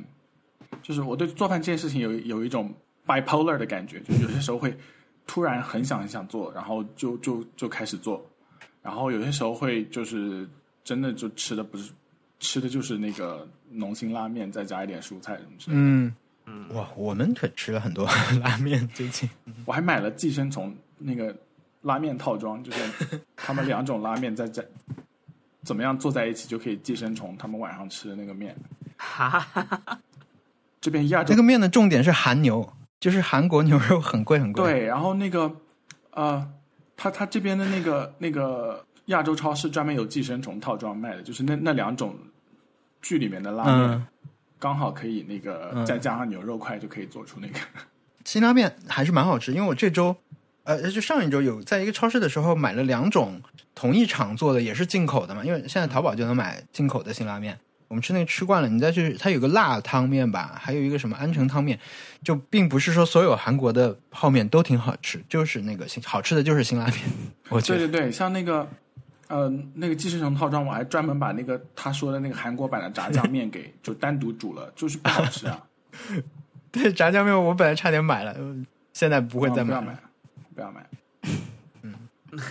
[0.82, 2.72] 就是我对做饭这件事情有有一种
[3.08, 4.74] bipolar 的感觉，就有些时候会
[5.26, 8.24] 突然很想很想做，然后就就就开始做，
[8.82, 10.48] 然后有些时候会就是
[10.84, 11.92] 真的就吃的不是
[12.40, 15.82] 吃的就是那个浓心拉面，再加一点蔬菜什么之类的。
[15.82, 16.16] 嗯
[16.46, 18.06] 嗯，哇，我们可吃了很多
[18.42, 19.30] 拉面，最近。
[19.66, 21.34] 我还买了寄生虫那个
[21.84, 24.66] 拉面套装，就是他们两种拉面在在
[25.64, 28.54] 怎么样做在一起就可以寄生虫他们晚上吃的那个面。
[28.98, 30.00] 哈哈哈哈，
[30.82, 35.54] 这边亚洲这个面的重点是含牛，就是韩国牛肉很贵很贵。，对，然后那个
[36.12, 36.50] 呃，
[36.96, 42.16] 他他这边的那个那个亚洲超市专门有寄生虫套装卖的，就是那那两种
[43.02, 44.08] 剧里面的拉面，嗯，
[44.58, 47.60] 刚好可以那个、嗯再加上牛肉块就可以做出那个。
[48.24, 50.16] 辛拉面还是蛮好吃，因为我这周，
[50.64, 53.42] 呃，就上一周有在一个超市的时候买了两种
[53.76, 57.60] 同一厂做的，也是进口的嘛，因为现在淘宝就能买进口的辛拉面。
[57.94, 61.80] 我们吃那个吃惯了，你再去，它有个辣汤面吧，还有一个什么安城汤面，
[62.24, 66.96] 就并不是说所有韩国的泡面都挺好吃，就是那个新好吃的就是辛拉面，
[67.50, 67.82] 我觉得。
[67.82, 68.68] 对对对，像那个
[69.28, 75.64] 呃那个寄生虫套装，我还专门把那个他说的那个韩国版的炸酱面给就单独煮了，就是不好吃啊，
[76.74, 79.82] 对炸酱面，我本来差点买了，嗯现在不会再买了。
[79.82, 80.00] 哦不要买，
[80.56, 80.90] 不要买。
[81.84, 81.94] 嗯。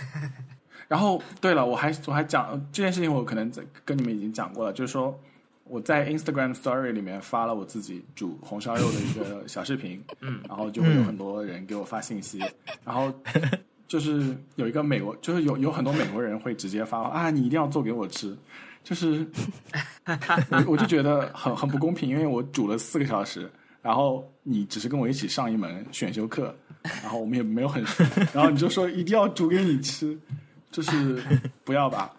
[0.89, 5.19] 然后，对了，我还我还讲这件事情，我可能在跟你们已经讲过了，就是说
[5.65, 12.39] 我在 Instagram Story 里面发了我自己煮红烧肉的一个小视频， 嗯，然后就会有很多人给我发信息，
[12.83, 13.13] 然后
[13.87, 18.37] 就是有一个美国，就是有有很多美国人会直接发啊，你一定要做给我吃，
[18.83, 19.25] 就是
[20.49, 23.49] 我我就觉得很很不公平，因为我煮了四个小时，
[23.81, 26.53] 然后你只是跟我一起上一门选修课，
[27.01, 28.03] 然后我们也没有很熟，
[28.33, 30.17] 然后你就说一定要煮给你吃，
[30.71, 31.23] 就是
[31.63, 32.13] 不要吧。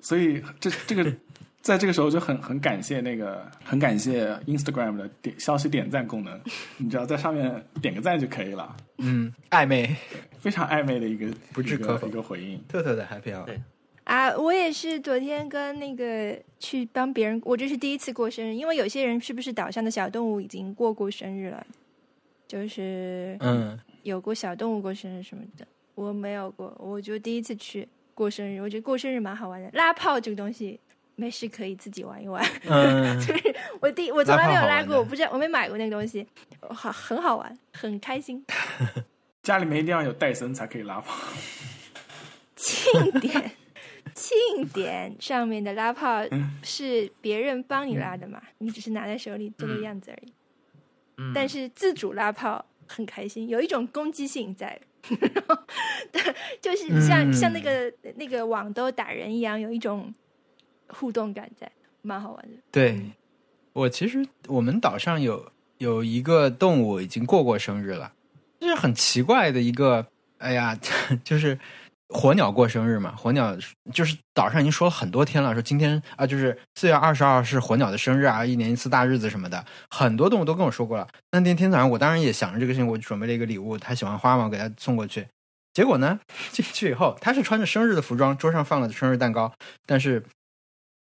[0.00, 1.12] 所以这这个
[1.60, 6.40] 在这个时候就很很感谢那个很感谢 Instagram 的点消息点赞功能，
[6.78, 9.94] 你只要在上面点个赞就可以了，嗯，暧昧，
[10.38, 12.06] 非常暧昧的一个不置可否。
[12.06, 12.62] 一个一个回应。
[12.68, 13.44] 特特的 happy hour。
[13.44, 13.60] 对。
[14.04, 21.66] 啊，我也是昨天跟那个去帮别人，我这是第一次过生日，因为有些人是不是岛上的小动物已经过过生日了，
[22.46, 29.68] 就是嗯，有过小动物过生日什么的，我没有过，我就第一次去过生日，我觉得过生日蛮好玩的。
[29.74, 30.80] 拉炮这个东西，
[31.18, 32.44] 没事可以自己玩一玩。
[32.68, 36.24] 嗯， 就是我第我从来没有拉过，我不知道我没买过那个东西，
[36.60, 38.44] 好很好玩，很开心。
[39.42, 41.16] 家里面一定要有戴森才可以拉炮。
[42.54, 43.50] 庆典，
[44.14, 46.22] 庆典上面的拉炮
[46.62, 50.32] 是别人帮你拉的嘛，你只是拿在手里做个样子而已。
[51.16, 54.80] 嗯但是自主拉炮很开心，有一种攻击性在，
[56.60, 60.14] 就是像、嗯像那个那个网兜打人一样，有一种
[60.88, 61.70] 互动感在，
[62.02, 62.56] 蛮好玩的。
[62.70, 63.00] 对，
[63.72, 68.12] 我其实我们岛上有有一个动物已经过过生日了，
[68.60, 70.06] 就是很奇怪的一个，
[70.38, 70.76] 哎呀，
[71.22, 71.58] 就是
[72.08, 73.14] 火鸟过生日嘛。
[73.14, 73.56] 火鸟
[73.92, 81.06] 就是岛上已经说了很多天了，说今天啊，就是四月二十二是火鸟的生日啊，一年一次大日子什么的，很多动物都跟我说过了。
[81.30, 85.26] 那那天早上我当然也想着这个事情，我准备了一个礼物，他喜欢花嘛，我给他送过去。
[85.74, 86.18] 结果呢，
[86.50, 89.52] 进去以后，他是穿着生日的服装，桌上放了生日蛋糕，
[89.86, 90.24] 但是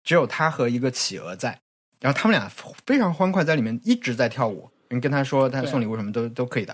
[0.07, 1.59] 只有他和一个企鹅在，
[1.99, 2.49] 然后他们俩
[2.85, 4.69] 非常欢快，在里面一直在跳舞。
[4.87, 6.73] 你跟他说他送礼物什么都都可以的，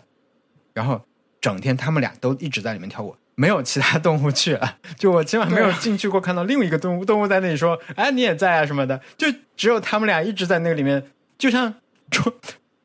[0.71, 1.01] 然后
[1.41, 4.77] 整天他们俩都一直在里面跳舞，没有其他动物去了。
[4.99, 9.25] 就我起码没有进去过，看到另一个动物动物在那里说：“哎，你也在啊什么的。”就
[9.57, 11.03] 只有他们俩一直在那个里面，
[11.39, 11.73] 就像
[12.11, 12.31] 说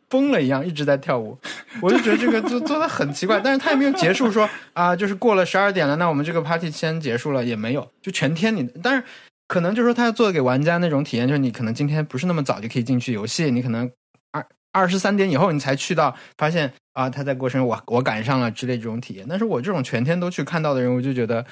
[0.09, 1.38] 疯了一样，一直在跳舞。
[1.82, 9.05] 我就觉得这个做做的很奇怪，但是他也没有结束说啊，就是过了十二点了，那我们这个 party 先结束了，也没有，就全天你，但是
[9.49, 13.90] 可能就是说他要做给玩家那种体验，就是你可能今天不是那么早就可以进去游戏，你可能
[14.30, 19.26] 二二十三点以后你才去到，发现啊他在过生日，我我赶上了之类这种体验。
[19.28, 21.44] 但是我这种全天都去看到的人，我就觉得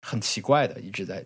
[0.00, 1.24] 很奇怪的，一直在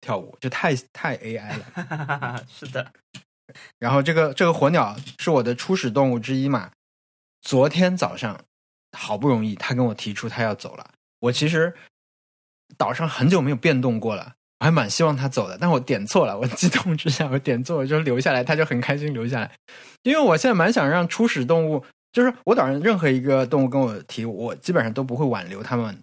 [0.00, 2.44] 跳舞，就太太 AI 了。
[2.48, 2.92] 是的，
[3.80, 6.70] 然后这个这个火鸟是我的初始动物之一嘛。
[7.40, 8.40] 昨天早上
[8.96, 11.74] 好不容易他跟我提出他要走了，我其实
[12.78, 19.50] 岛上很久没有变动过了，我还蛮希望他走的，但我点错了，我激动之下我点错了，就留下来，他就很开心留下来。
[20.04, 25.98] 因为我现在蛮想让初始动物，就是我岛上任何一个动物跟我提，我基本上都不会挽留他们，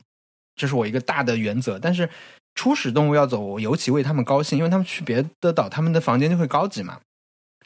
[0.57, 1.79] 这是我一个大的原则。
[1.79, 2.09] 但是
[2.53, 6.99] 初始动物要走，我尤其为他们高兴，因为他们去别的岛，他们的房间就会高级嘛，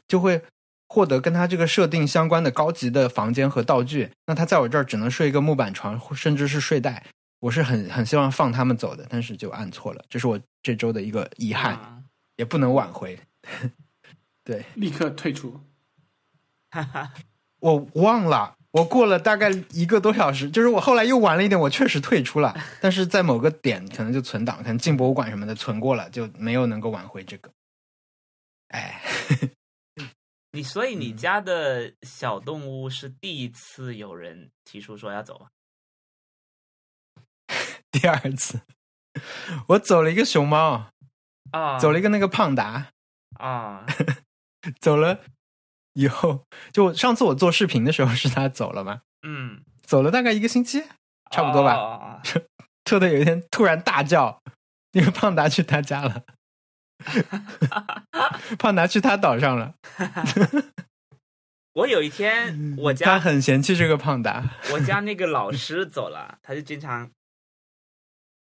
[0.07, 0.43] 就会
[0.89, 4.11] 获得跟他这个设定相关的高级的房间和道具。
[4.27, 7.03] 那他在我这儿只能睡一个木板床，甚至是睡袋。
[7.39, 12.03] 我是很很希望放他们走的，但是就按错了，这是我这周的一个遗憾，啊
[12.37, 13.19] 也不能挽回。
[14.43, 15.59] 对立刻退出。
[16.71, 17.13] 哈 哈
[17.59, 27.51] 我忘了，我过了大概一个多小时，就是我后来又晚了一点，我确实退出了， 但是在某个点可能就存档，可能进博物馆什么的存过了，就没有能够挽回这个。
[28.69, 28.99] 哎，
[30.51, 35.47] 你所以你嗯家的小动物是第一次有人提出说要走吗？
[37.91, 38.59] 第二次，
[39.69, 40.89] 我走了一个熊猫，
[41.51, 42.87] 啊，走了一个那个胖达，
[43.39, 43.85] 啊，
[44.81, 45.19] 走了
[45.93, 50.83] 以后，就上次我做视频的时候是他走了嘛，嗯，走了大概一个星期，
[51.31, 51.75] 差不多吧。
[51.75, 52.21] 吧。
[52.83, 54.41] 特的有一天突然大叫，
[54.91, 56.23] 因为胖达去他家了，
[58.59, 59.75] 胖达去他岛上了，
[61.73, 64.43] 我有一天，我家他家很嫌弃这个胖达，
[64.73, 67.09] 我家那个老师走了，他就经常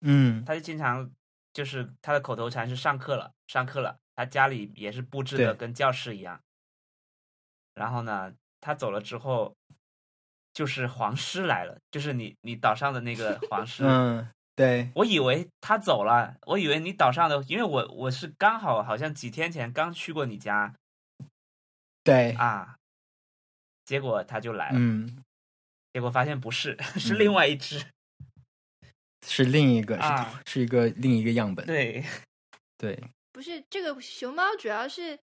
[0.03, 1.09] 嗯，他就经常
[1.53, 3.97] 就是他的口头禅是上课了，上课了。
[4.15, 6.39] 他家里也是布置的跟教室一样。
[7.73, 8.31] 然后呢，
[8.61, 9.55] 他走了之后，
[10.53, 13.83] 就是黄狮来了，就是你你岛上的那个黄 狮。
[13.83, 20.75] 嗯，对，我以为他走了，我以为你岛上的，因为我我是刚好好像几天前刚去过你家
[22.03, 22.75] 对，啊，
[23.85, 25.23] 结果他就来了，嗯，
[25.91, 27.83] 结果发现不是， 是嗯另外一只。
[29.25, 30.41] 是另一个，是、啊。
[30.45, 32.03] 是一个另一个样本，对，
[32.77, 32.99] 对，
[33.31, 35.17] 不是这个熊猫，主要是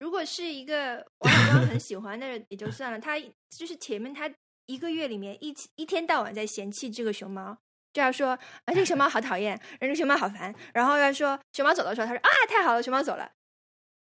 [0.00, 3.18] 如果是一个王小光很喜欢的人也就算了，他
[3.50, 4.30] 就是前面他
[4.66, 7.56] 一个月里面一一天到晚在嫌弃这个熊猫，
[7.92, 8.38] 就要说啊
[8.68, 13.30] 这个熊猫好讨厌，人这个熊猫好烦，然后要说熊猫走的时候，他说啊太好了，熊猫走了，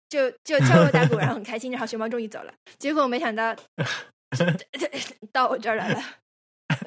[0.08, 3.54] 就就敲锣打鼓，然后很开心，然后熊猫终于走了，结果没想到
[5.32, 6.02] 到我这儿来了。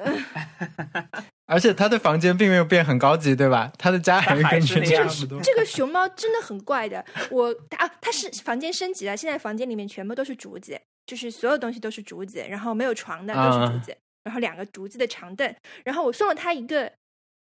[1.46, 3.72] 而且他的房间并没有变很高级，对吧？
[3.76, 5.40] 他的家还是还跟是那样这差不多。
[5.42, 15.52] 这个熊猫真的很怪的，我啊，它是房间升级了，现在房间里面全部都是竹子，就是所有东西都是竹子，然后没有床的都是竹子，然后两个竹子的长凳，
[15.84, 16.92] 然后我送了他一个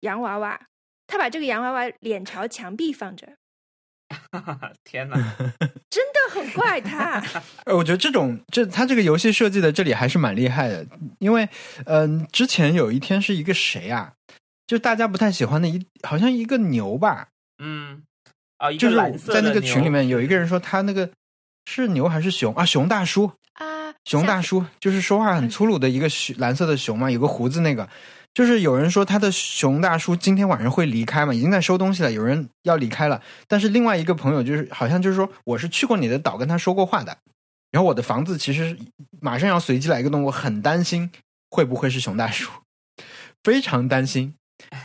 [0.01, 0.59] 洋娃娃，
[1.07, 3.29] 他把这个洋娃娃脸朝墙壁放着，
[4.83, 5.15] 天哪！
[5.89, 7.23] 真的很怪他。
[7.65, 10.85] 呃，我觉得这种这他这个游戏设计的这里还是蛮厉害的，
[11.19, 11.47] 因为
[11.85, 14.13] 嗯、之前有一天是一个谁啊，
[14.67, 17.27] 就大家不太喜欢的一，好像一个牛吧，
[17.63, 18.03] 嗯，
[18.57, 18.95] 啊，一就是
[19.31, 21.09] 在那个群里面有一个人说他那个
[21.65, 22.65] 是牛还是熊啊？
[22.65, 27.87] 熊大叔，啊，熊大叔就是说话很粗鲁的一个熊蓝色的熊嘛，有个胡子那个。
[28.35, 33.19] 就是有人说他的熊大叔今天晚上会离开嘛，已经在收东西了，有人要离开了。
[33.47, 37.17] 但是另外一个朋友就是好像就是说我是去过你的岛跟他说过话的，
[37.71, 38.77] 然后我的房子其实
[39.21, 41.09] 马上要随机来一个动物，很担心
[41.49, 42.51] 会不会是熊大叔，
[43.41, 44.35] 非常担心，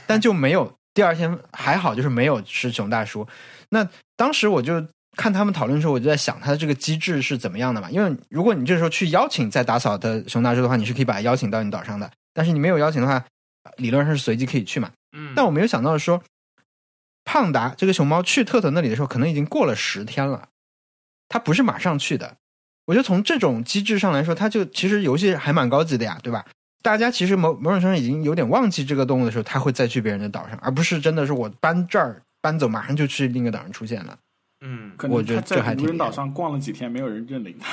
[0.06, 0.72] 但就没有。
[0.94, 3.26] 第二天还好，就是没有是熊大叔。
[3.68, 4.84] 那当时我就
[5.16, 7.90] 看他们讨论的时候，我就在想，他的这个机制是怎么样的嘛？
[7.90, 12.10] 因为如果你这时候去邀请在打扫的熊大叔的话，你是可以把他邀请到你岛上的。
[12.32, 13.24] 但是你没有邀请的话，
[13.76, 14.90] 理论上是随机可以去嘛。
[15.12, 16.22] 嗯，但我没有想到说，
[17.24, 20.48] 胖达这个熊猫去特特那里的时候，可能已经过了十天了，
[21.28, 22.36] 它不是马上去的。
[22.86, 26.44] 我觉得从这种机制上来说，它就其实游戏还蛮高级的呀，对吧？
[26.82, 34.18] 大家其实某某种程度上已经有点忘记这个动物的时候，它会再去别人的岛上，而不是真的是我搬这儿搬走，马上就去另一个岛上出现了。
[34.62, 37.68] 嗯，可我觉得能他在无人岛上逛了几天，没有人认领他。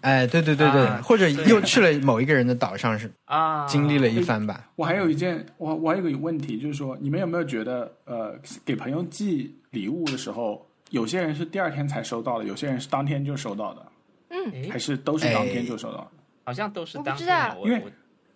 [0.00, 4.68] 哎，对对对对，啊或者又去了某一个人的岛上，是啊，经历了一番吧。
[4.76, 13.86] 我还有一件，我我还有一个问题，就是说，你们有没有觉得，呃，给朋友寄礼物的时候，有些人是第二天才收到的，有些人是当天就收到的，
[14.30, 16.10] 嗯，还是都是当天就收到的？
[16.44, 17.82] 好像都是我不当天知道因为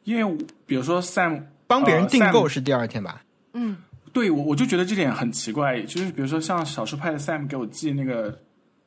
[0.05, 3.23] 因为比如说 Sam 帮别人订购是第二天吧？
[3.53, 3.77] 嗯，
[4.13, 8.39] 对我我就觉得这点很奇怪，就是比如说像少数派的 Sam 给我寄那个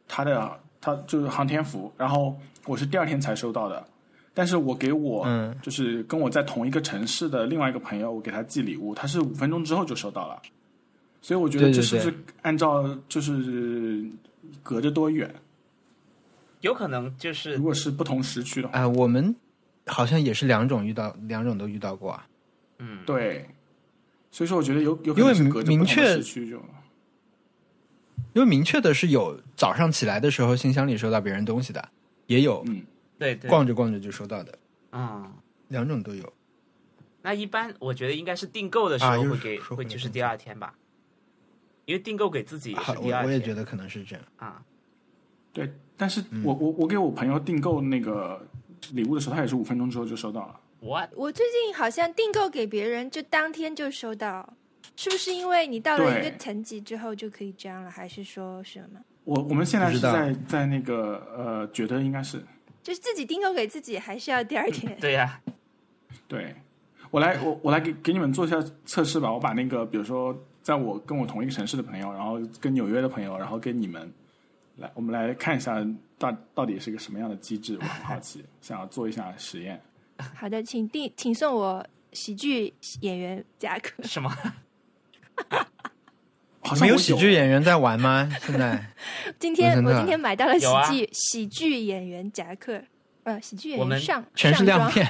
[0.07, 3.86] 他的他就是航天服，然后我是第二天才收到的，
[4.34, 10.41] 但是我给我、嗯就是跟我在同一个城市的另外一个朋友，我给他寄礼物，他是五分钟之后就收到了，
[11.22, 14.05] 所以我觉得这是不是按照就是
[14.63, 15.34] 隔着多远？
[16.61, 19.36] 有可能就是如果是不同时区的话，哎、我们
[19.88, 22.28] 好像也是两种遇到，两种都遇到过啊。
[22.78, 23.47] 嗯，对，
[24.32, 26.59] 所以说我觉得有有可因为能是明确时区就。
[28.34, 31.89] 因为明确的是有早上起来的时候信箱里收到别人东西的，
[32.27, 32.82] 也有嗯，
[33.19, 34.57] 对对，逛着逛着就收到的，
[34.93, 35.32] 嗯。
[35.67, 36.34] 两种都有。
[37.21, 40.73] 那一般我觉得应该是订购的时候会给，会就是第二天吧，
[41.86, 43.21] 因为订购给自己也，是第二天。
[43.21, 44.25] 我我也觉得可能是这样。
[44.38, 44.63] 啊，
[45.53, 48.45] 对，但是嗯我我我给我朋友订购那个
[48.91, 50.59] 礼物的时候，他也是五分钟之后就收到了。
[50.82, 54.51] 我我最近好像订购给别人，就当天就收到，
[54.95, 58.99] 是不是因为你到了一个层级之后就可以这样了，还是说什么？
[59.23, 62.43] 我我们现在是在在那个呃，觉得应该是
[62.82, 64.93] 就是自己订购给自己，还是要第二天？
[64.99, 65.39] 对呀、
[66.27, 66.53] 对。
[67.11, 69.32] 我来我我来给给你们做一下测试吧。
[69.32, 74.11] 我把那个比如说在我跟我同一个城市的朋友，然后跟纽约的朋友，然后跟你们
[74.77, 75.86] 来，我们来看一下
[76.17, 77.77] 到到底是个什么样的机制。
[77.79, 79.79] 我很好奇，想要做一下实验。
[80.36, 84.03] 好的，请定，请送我喜剧演员夹克。
[84.03, 84.30] 什么？
[86.63, 88.30] 好像我没有喜剧演员在玩吗？
[88.45, 88.86] 现在
[89.39, 92.80] 今天我今天买到了喜剧、喜剧演员夹克，
[93.24, 95.07] 呃，喜剧演我们员上全是亮片，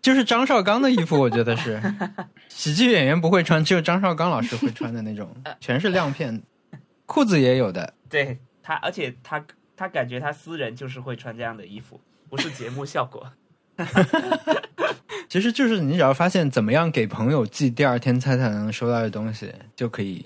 [0.00, 1.78] 就是张绍刚的衣服，我觉得是
[2.48, 6.42] 喜剧演员不会穿，只有张绍刚老师会穿的那种，全是亮片，
[7.04, 7.92] 裤子也有的。
[8.08, 9.44] 对他，而且他
[9.76, 12.00] 他感觉他私人就是会穿这样的衣服，
[12.30, 13.30] 不是节目效果。
[15.28, 20.24] 其实就是你只要发现怎么样给朋友寄第二天才才能收到的东西，就可以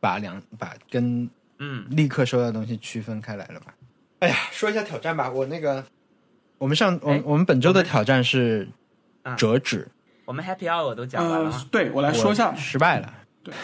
[0.00, 3.74] 把两把跟嗯，立刻收到的东西区分开来了吧？
[4.20, 5.84] 哎呀，说一下挑战吧，我那个
[6.58, 8.68] 我们上我哎我们本周的挑战是
[9.22, 9.88] 啊折纸，
[10.24, 13.12] 我们 Happy Hour 都讲完了呃？，对我来说一下，失败了。
[13.42, 13.54] 对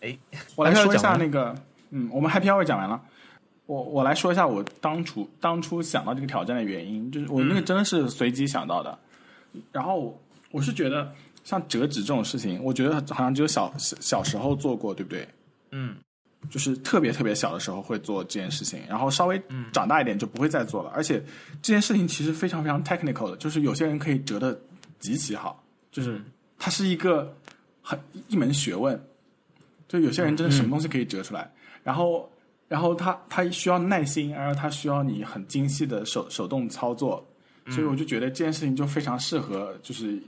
[0.54, 1.54] 我来说一下那个，
[1.90, 3.00] 嗯，我们 Happy Hour 讲完了。
[3.66, 8.98] 我我来说一下我当初当初想到这个挑战的原因，就是我那个真的是随机想到的。
[9.72, 11.10] 然后我是觉得
[11.44, 15.26] 像折纸这种事情，我觉得好像只有小小小时候做过，对不对？
[15.70, 15.96] 嗯
[16.50, 19.40] 就是特别特别小的时候会做这件事情，然后稍微
[19.72, 20.90] 长大一点就不会再做了。
[20.94, 21.18] 而且
[21.62, 24.60] 这件事情其实非常非常 technical 的，就是有些人可以折的
[24.98, 26.20] 极其好，就是
[26.58, 27.34] 它是一个
[27.80, 27.98] 很
[28.28, 29.02] 一门学问。
[29.88, 31.50] 就有些人真的什么东西可以折出来，
[31.82, 32.28] 然后
[32.68, 37.24] 然后它它需要耐心，然后它需要你很精细的手手动操作，
[37.68, 40.20] 所以我就觉得这件事情就非常适合就是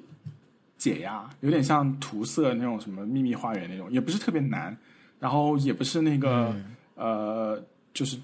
[0.76, 4.76] 解压，有点像涂色那种什么秘密花园那种，也不是特别难，
[5.18, 6.54] 然后也不是那个、
[6.94, 7.60] 呃，
[7.94, 8.18] 就是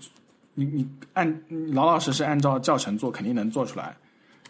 [0.54, 3.96] 你你按你老老实实按照教程做，肯定能做出来，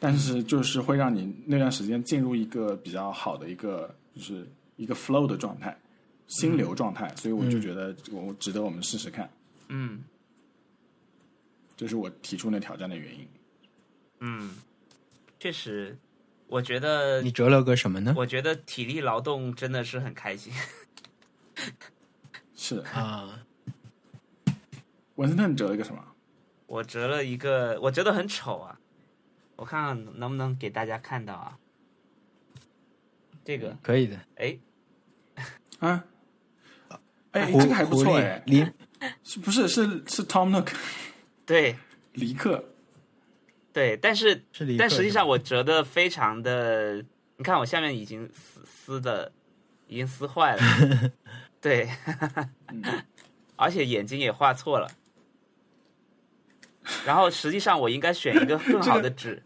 [0.00, 4.44] 但是就是会让你那段时间进入一个比较好的一个就是
[4.76, 5.76] 一个 flow 的状态，
[6.26, 9.30] 心流状态，所以我就觉得我值得我们试试看，嗯
[11.76, 13.28] 这是我提出那挑战的原因。
[14.20, 14.54] 嗯，
[15.38, 15.96] 确实，
[16.46, 18.14] 我觉得你折了个什么呢？
[18.16, 20.52] 我觉得体力劳动真的是很开心。
[22.54, 23.44] 是啊，
[25.16, 26.04] 文森特你折了一个什么？
[26.66, 28.78] 我折了一个，我觉得很丑啊，
[29.56, 31.58] 我看看能不能给大家看到啊。
[33.44, 34.20] 这个，可以的。
[34.36, 34.58] 哎，
[35.80, 36.04] 啊？
[37.32, 38.64] 哎，狐这个还不错哎，离
[39.24, 40.74] 是不是是是 Tom Nook？
[41.46, 41.76] 对，
[42.12, 42.64] 离克，
[43.72, 47.04] 对，但是是但实际上我折的非常的，
[47.36, 49.32] 你看我下面已经撕撕的，
[49.86, 51.12] 已经撕坏了，
[51.60, 51.88] 对，
[52.68, 52.82] 嗯。
[53.54, 54.90] 而且眼睛也画错了。
[57.06, 59.40] 然后实际上我应该选一个更好的纸，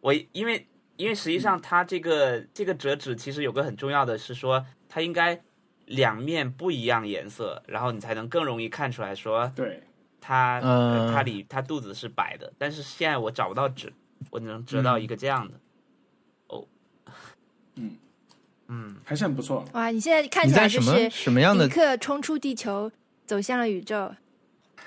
[0.00, 5.42] 我因为因为实际上它这个这个折纸其实有个很重要的是说，它应该
[5.90, 9.82] 两面不一样颜色，然后你才能更容易看出来说对，
[10.20, 10.60] 它、
[11.12, 13.92] 它里它肚子是白的，但是现在我找不到纸，
[14.30, 15.54] 我只能折到一个这样的。
[16.46, 16.64] 哦，
[17.74, 17.96] 嗯。
[18.72, 19.64] 嗯，还是很不错。
[19.72, 22.92] 哇，你现在看起来就是什么样的立刻冲出地球，
[23.26, 24.14] 走向了宇宙。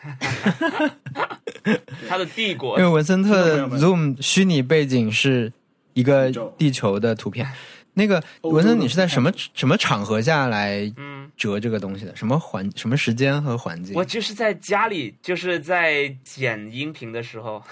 [2.07, 2.79] 他的帝国。
[2.79, 5.51] 因为文森特 Zoom 虚拟背景是
[5.95, 7.45] 一个地球的图片。
[7.93, 12.15] 那个文森，你是在什么什么场合下来嗯，折这个东西的？
[12.15, 14.03] 什么环什么时间和环境我？
[14.03, 17.63] 就是在家里，就是在剪音频的时候，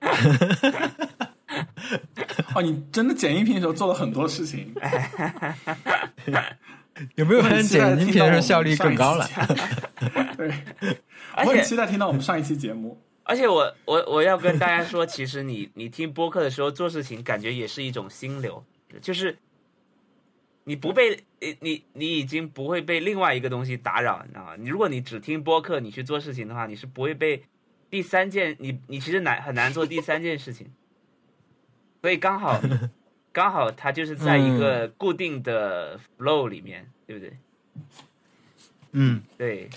[2.54, 4.74] 哦，你真的剪音频的时候做了很多事情，
[7.14, 9.28] 有没有发现剪音频的时候效率更高了？
[10.36, 10.52] 对，
[11.44, 13.00] 我很期待听到我们上一期节目。
[13.28, 18.64] 而且我我我要跟大家说，其实你你听播客的时候做事情，感觉也是一种心流，
[19.02, 19.36] 就是
[20.62, 24.54] 你不被你你你已经不会被另外一个东西打扰，你知道吗？
[24.56, 27.42] 你如果你只听播客，你去做事情的话，你是不会被
[27.90, 30.72] 第三件你你其实难很难做第三件事情，
[32.00, 32.60] 所以刚好
[33.32, 37.36] 刚好它就是在一个固定的 flow 里面，对不对？
[38.92, 39.68] 嗯，对，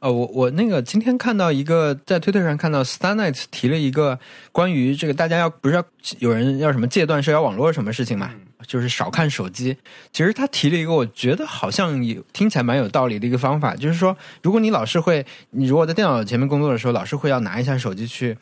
[0.00, 4.16] 呃，我我那个今天看到一个在推特上看到 Starnight 提了一个
[4.52, 5.84] 关于这个大家要不是要
[6.20, 9.76] 有人要什么戒断社交网络什么事情嘛，嗯就是少看手机。
[10.12, 18.36] 其实他提了一个我觉得好像有听起来蛮有道理的一个方法，就是说如果你老是会，你如果在电脑前面工作的时候老是会要拿一下手机去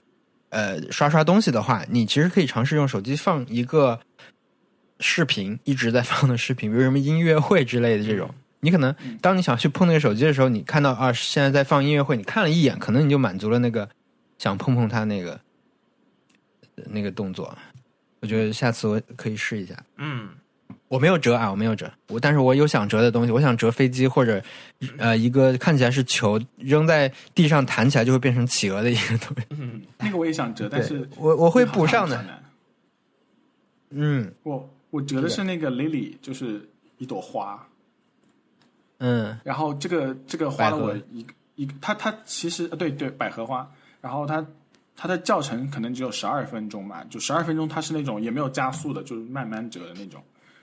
[0.50, 3.98] 呃刷刷东西的话，你其实可以尝试用手机放一个
[5.00, 8.28] 视频一直在放的视频，比如什么音乐会之类的这种。
[8.66, 13.88] 你可能当你想去碰那个手机的时候，你看到啊现在在放音乐会，你看了一眼，可能你就满足了那个
[14.38, 15.40] 想碰碰它那个
[16.86, 17.56] 那个动作。
[18.20, 19.76] 我觉得下次我可以试一下。
[19.98, 20.30] 嗯。
[20.88, 24.40] 我没有折啊，我没有折，我但是我有想折的东西，我想折飞机或者
[24.98, 29.46] 呃一个看起来是球扔在地上弹起来就会变成企鹅的一个东西。
[29.50, 32.24] 嗯那个我也想折，但是我我会补上的
[33.90, 37.65] 嗯我我折的是那个 lily，就是一朵花，
[38.98, 43.70] 嗯然后这个这个花了我一个一个，它它其实呃对对百合花，
[44.00, 44.44] 然后它
[44.96, 50.22] 它的教程可能只有十二分钟吧，就十二分钟，它是那种也没有加速的，就是慢慢折的那种。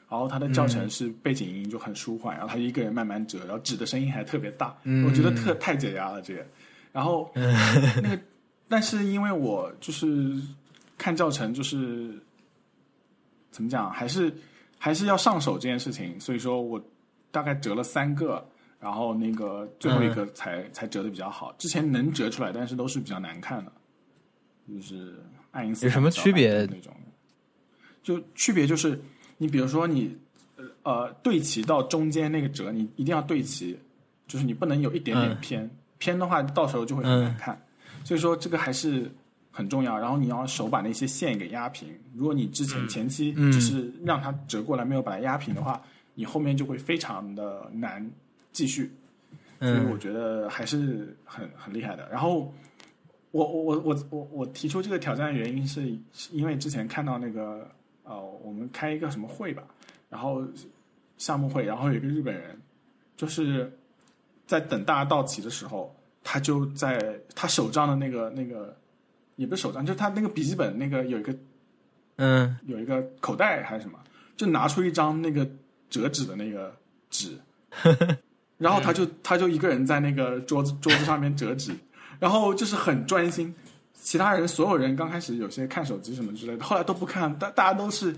[0.10, 6.46] 然后它的教程是背景音就很舒缓，然后他一个人慢慢折，然后纸的声音还特别大，嗯我觉得特太解压了这个。
[6.92, 8.20] 然后那个，
[8.68, 10.40] 但是因为我就是
[11.00, 12.14] 看教程，就是
[13.50, 14.32] 怎么讲，还是
[14.78, 16.80] 还是要上手这件事情，所以说我
[17.34, 18.48] 大概折了三个，
[18.80, 21.52] 然后那个最后一个才、才折的比较好。
[21.58, 23.72] 之前能折出来，但是都是比较难看的，
[24.70, 25.16] 就是
[25.50, 26.94] 爱因斯坦有什么区别那种？
[28.04, 29.02] 就区别就是，
[29.40, 30.16] 你比如说你
[30.84, 33.80] 呃对齐到中间那个折，你一定要对齐，
[34.28, 37.60] 就是你不能有一点点嗯偏，偏的话到时候就会很难看。
[38.04, 39.10] 所以说这个还是
[39.52, 39.98] 很重要。
[39.98, 41.90] 然后你要手把那些线给压平。
[42.14, 45.82] 如果你之前前期嗯只是让它折过来，没有把它压平的话，
[46.16, 48.10] 你后面就会非常的难
[48.52, 48.92] 继续。
[49.60, 52.10] 所以我嗯觉得还是很很厉害的。
[52.10, 52.54] 然后
[53.32, 55.98] 我我我我我我提出这个挑战的原因是，
[56.32, 57.66] 因为之前看到那个
[58.04, 59.64] 呃，我们开一个什么会吧，
[60.10, 60.46] 然后
[61.18, 62.60] 项目会，然后有一个日本人，
[63.16, 63.72] 就是
[64.46, 65.96] 在等大家到齐的时候，
[66.26, 68.76] 他就在他手账的那个那个
[69.38, 71.34] 也不是手账，就是他那个笔记本那个有一个
[72.18, 73.98] 嗯有一个口袋还是什么，
[74.36, 75.50] 就拿出一张那个
[75.94, 76.76] 折纸的那个
[77.12, 77.38] 纸，
[78.58, 81.72] 然后他就他就一个人在那个桌子桌子上面折纸，
[82.20, 83.54] 然后就是很专心。
[83.94, 88.14] 其他人所有人刚开始有些看手机什么之类的，后来都不看，大大家都是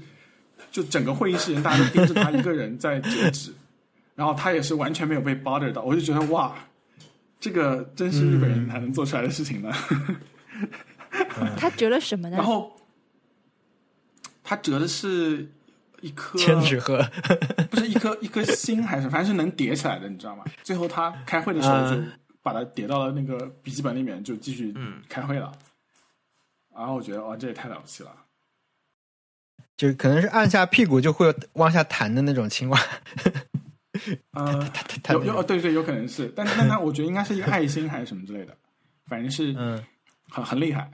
[0.71, 3.53] 就整个会议室人大家都盯着他一个人在折纸，
[4.15, 6.55] 然后他也是完全没有被 bother 到，我就觉得哇，
[7.41, 9.69] 这个真是日本人才能做出来的事情呢。
[11.57, 12.37] 他折了什么呢？
[12.37, 12.71] 然后
[14.43, 15.47] 他折的是
[16.05, 16.99] 一颗 千纸鹤，
[17.71, 20.43] 不是一颗一颗心还是反正是能叠起来的，你知道吗？
[20.63, 22.11] 最后他开会的时候就嗯
[22.43, 25.51] 把它叠到了那个笔记本里面，就继续嗯开会了。
[26.75, 28.11] 然后我觉得哇，这也太了不起了。
[29.75, 32.79] 就可能是按下屁股就会往下弹的那种青蛙。
[34.31, 34.69] 呃，
[35.01, 38.55] 弹有有哦对对，有可能是，但但他我觉得应该是一个爱心还是什么之类的。
[39.07, 39.81] 反正是嗯，
[40.29, 40.91] 很很厉害。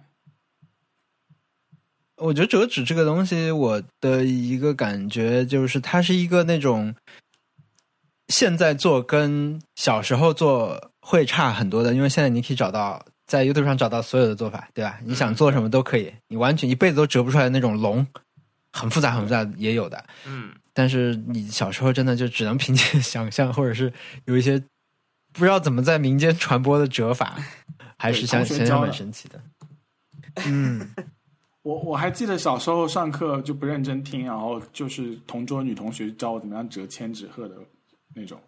[2.22, 6.94] 我觉得折纸这个东西，我的一个感觉就是它是一个那种
[8.28, 15.00] 现在做跟小时候做会差很多的，因为现在你可以找到在 YouTube 上找到所有的做法，对吧？
[15.04, 18.06] 你想做什么都可以，你完全一辈子都折不出来的那种龙，
[18.72, 20.06] 很复杂很复杂也有的。
[20.26, 23.92] 嗯，但是你小时候真的就只能凭借 想象，或者是
[24.26, 24.60] 有一些
[25.34, 27.38] 不知道怎么在民间传播的折法，
[27.98, 29.42] 还是想同学教的想想蛮神奇的。
[30.46, 30.94] 嗯，
[31.64, 37.56] 我我还记得小时候上课就不认真听，然后就是同桌女同学教我怎么样折千纸鹤的
[38.16, 38.40] 那种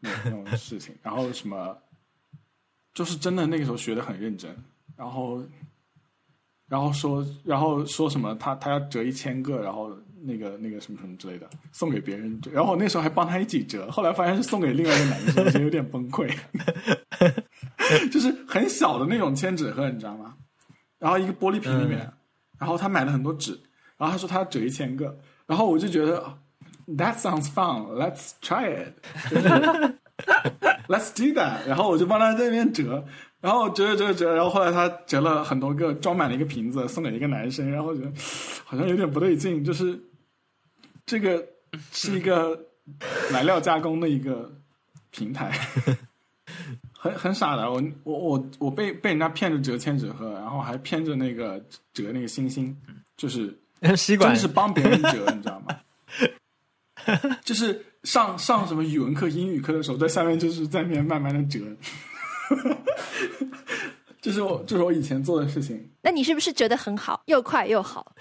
[0.00, 1.76] 那那种 事情，然后什么
[2.92, 4.54] 就是真的那个时候学的很认真，
[4.96, 5.42] 然后
[6.68, 16.30] 然后说然后说什么他他要折一千个，然后那个那个什么什么之类的送给别人折，然后我那时候还帮他一起折，后来发现是送给另外一个男生，我觉得有点崩溃，
[18.12, 20.36] 就是很小的那种千纸鹤，你知道吗？
[21.00, 22.12] 然后一个玻璃瓶里面，嗯
[22.60, 23.58] 然后他买了很多纸，
[23.96, 26.22] 然后他说他要折一千个，然后我就觉得
[26.88, 28.92] That sounds fun, let's try it
[29.30, 29.48] 就 是
[30.86, 33.02] Let's do that， 然后我就帮他在那边折，
[33.40, 38.12] 然后折着折着折，然后后来他折了很多个，装满了一个瓶子，送给一个男生，然后我觉得
[38.64, 39.98] 好像有点不对劲，就是
[41.06, 41.42] 这个
[41.92, 42.66] 是一个
[43.32, 44.52] 来料加工的一个
[45.10, 45.50] 平台。
[47.02, 51.58] 很很傻的，我我我我被被人家骗着折千纸鹤，然后还骗着那个
[51.94, 52.76] 折那个星星，
[53.16, 53.58] 就是
[53.96, 55.74] 吸管真是帮别人折，你知道吗？
[57.42, 61.64] 就是上上什么语文课、英语课的时候，在下面就是在面慢慢的折，
[64.20, 65.90] 这是我这是我以前做的事情。
[66.02, 68.14] 那你是不是折的很好，又快又好？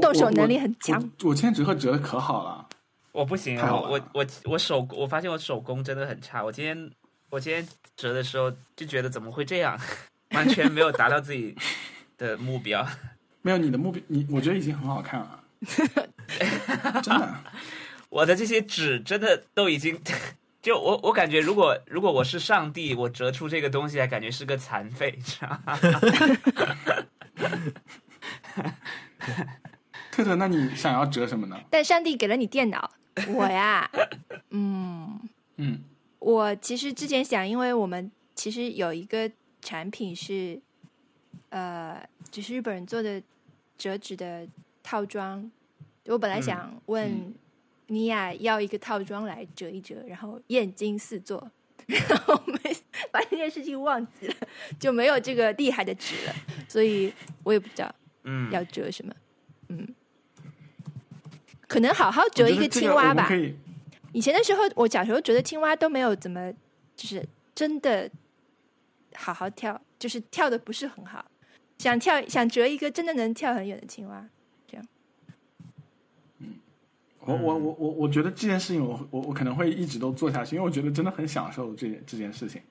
[0.00, 2.68] 动手能力很强我我千纸鹤折的可好了，
[3.10, 6.44] 我不行我我我手我发现我手工真的很差。
[6.44, 6.90] 我今天
[7.32, 7.66] 我今天
[7.96, 9.74] 折的时候就觉得怎么会这样，
[10.32, 11.56] 完全没有达到自己
[12.18, 12.86] 的目标。
[13.40, 15.42] 没有你的目标，你我觉得已经很好看了，
[17.02, 17.34] 真的。
[18.10, 19.98] 我的这些纸真的都已经，
[20.60, 25.78] 就我我感觉，如果如果我是上帝，我折出这个东西来，感觉是个残废，知道吗？
[30.12, 31.58] 特特，那你想要折什么呢？
[31.70, 32.90] 但上帝给了你电脑，
[33.28, 33.90] 我呀，
[34.50, 35.18] 嗯，
[35.56, 35.82] 嗯
[36.22, 39.28] 我其实之前想，因为我们其实有一个
[39.60, 40.60] 产品是，
[41.48, 42.00] 呃，
[42.30, 43.20] 就是日本人做的
[43.76, 44.46] 折纸的
[44.82, 45.50] 套装。
[46.06, 47.34] 我本来想问嗯
[47.86, 51.50] 妮亚要一个套装来折一折，然后艳惊四座，
[51.86, 52.60] 然后我们
[53.10, 54.34] 把这件事情忘记了，
[54.78, 56.34] 就没有这个厉害的纸了，
[56.68, 57.12] 所以
[57.42, 57.92] 我也不知道
[58.22, 59.14] 嗯，要折什么。
[59.68, 59.88] 嗯，
[61.66, 63.28] 可能好好折一个青蛙吧。
[64.12, 66.52] 以以前的时候，我小时候觉得青蛙都没有怎么，
[66.94, 68.08] 就是真的
[69.14, 71.24] 好好跳，就是跳的不是很好。
[71.78, 74.28] 想跳，想折一个真的能跳很远的青蛙。
[74.68, 74.86] 这样。
[76.38, 76.54] 嗯
[77.20, 82.62] 我我我我我觉得这件事情我，我我可能会一直都做下去，因为我觉得真的很享受这件这件事情。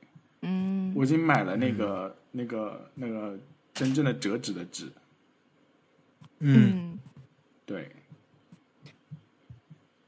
[0.44, 3.38] 嗯，我已经买了那个、那个那个
[3.74, 4.92] 真正的折纸的纸，
[6.40, 7.00] 嗯，嗯，
[7.66, 7.92] 对。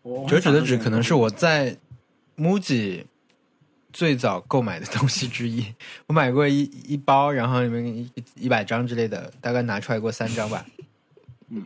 [0.04, 1.78] 我折纸的纸可能是我在在
[2.38, 3.06] MUJI
[3.92, 5.66] 最早购买的东西之一。
[6.08, 10.66] 我买过一一包，然后里面一一百张之类的，大概拿出来过三张吧。
[11.50, 11.66] 嗯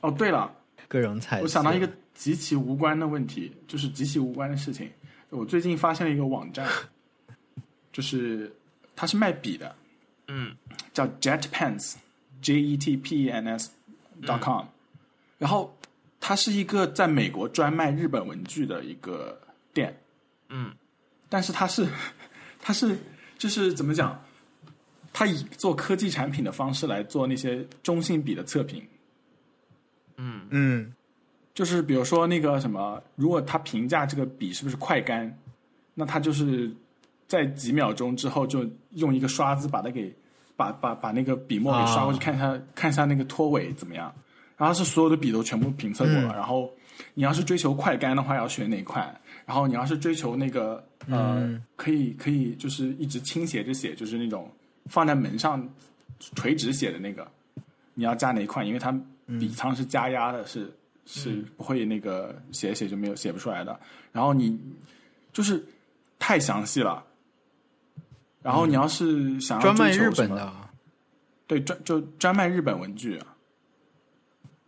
[0.00, 0.52] 哦，对了，
[0.88, 1.40] 各种彩。
[1.42, 4.90] 我想到一个极其无关的问题，就是极其无关的事情。
[5.30, 6.66] 我最近发现了一个网站，
[7.92, 8.52] 就是
[8.94, 9.74] 它是卖笔的，
[10.28, 10.54] 嗯
[10.92, 13.70] 叫 JetPens，J E T P E N S
[14.22, 14.66] dot com，、
[15.38, 15.74] 然后
[16.20, 19.40] 它是一个在美国专卖日本文具的一个
[19.72, 19.98] 店，
[20.50, 20.70] 嗯。
[21.28, 21.88] 但是它是
[22.60, 22.96] 它是
[23.38, 24.22] 就是怎么讲？
[25.12, 28.86] 它以做科技产品的方式来做那些中性笔的测评，
[30.16, 30.46] 嗯。
[30.50, 30.92] 嗯。
[31.52, 35.36] 就是比如说那个什么，如果他评价这个笔是不是快干，
[35.94, 36.70] 那他就是
[37.26, 40.14] 在几秒钟之后就用一个刷子把它给
[40.56, 42.22] 把把把那个笔墨给刷过去，啊。
[42.22, 44.14] 看一下看一下那个拖尾怎么样。
[44.60, 46.70] 然后是所有的笔都全部评测过了，嗯然后
[47.14, 49.18] 你要是追求快干的话，要选哪款？
[49.46, 54.52] 然后你要是追求那个呃，嗯可以可以就是一直倾斜着写，就是那种
[54.84, 55.66] 放在门上
[56.36, 57.26] 垂直写的那个，
[57.94, 58.66] 你要加哪一款？
[58.66, 58.92] 因为它
[59.38, 60.70] 笔仓是加压的，是
[61.06, 63.80] 是不会那个写写就没有写不出来的。
[64.12, 64.60] 然后你
[65.32, 65.64] 就是
[66.18, 67.02] 太详细了。
[68.42, 70.70] 然后你要是想要专卖日本的啊，
[71.46, 73.26] 对专就专卖日本文具啊。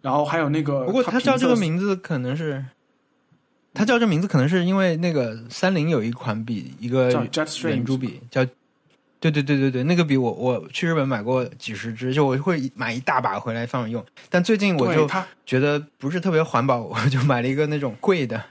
[0.02, 2.62] 然后还有那个，不过他叫这个名字可能是，
[3.72, 7.10] 他叫这名字可能是因为那个三菱有一款笔，一个
[7.64, 8.44] 圆珠笔叫
[9.20, 14.04] 对对对对对，那个笔我我去日本买过几十支，就我会买一大把回来放着用。
[14.28, 15.08] 但最近我就
[15.46, 18.44] 觉得不是特别环保， 我就买了一个那种贵的，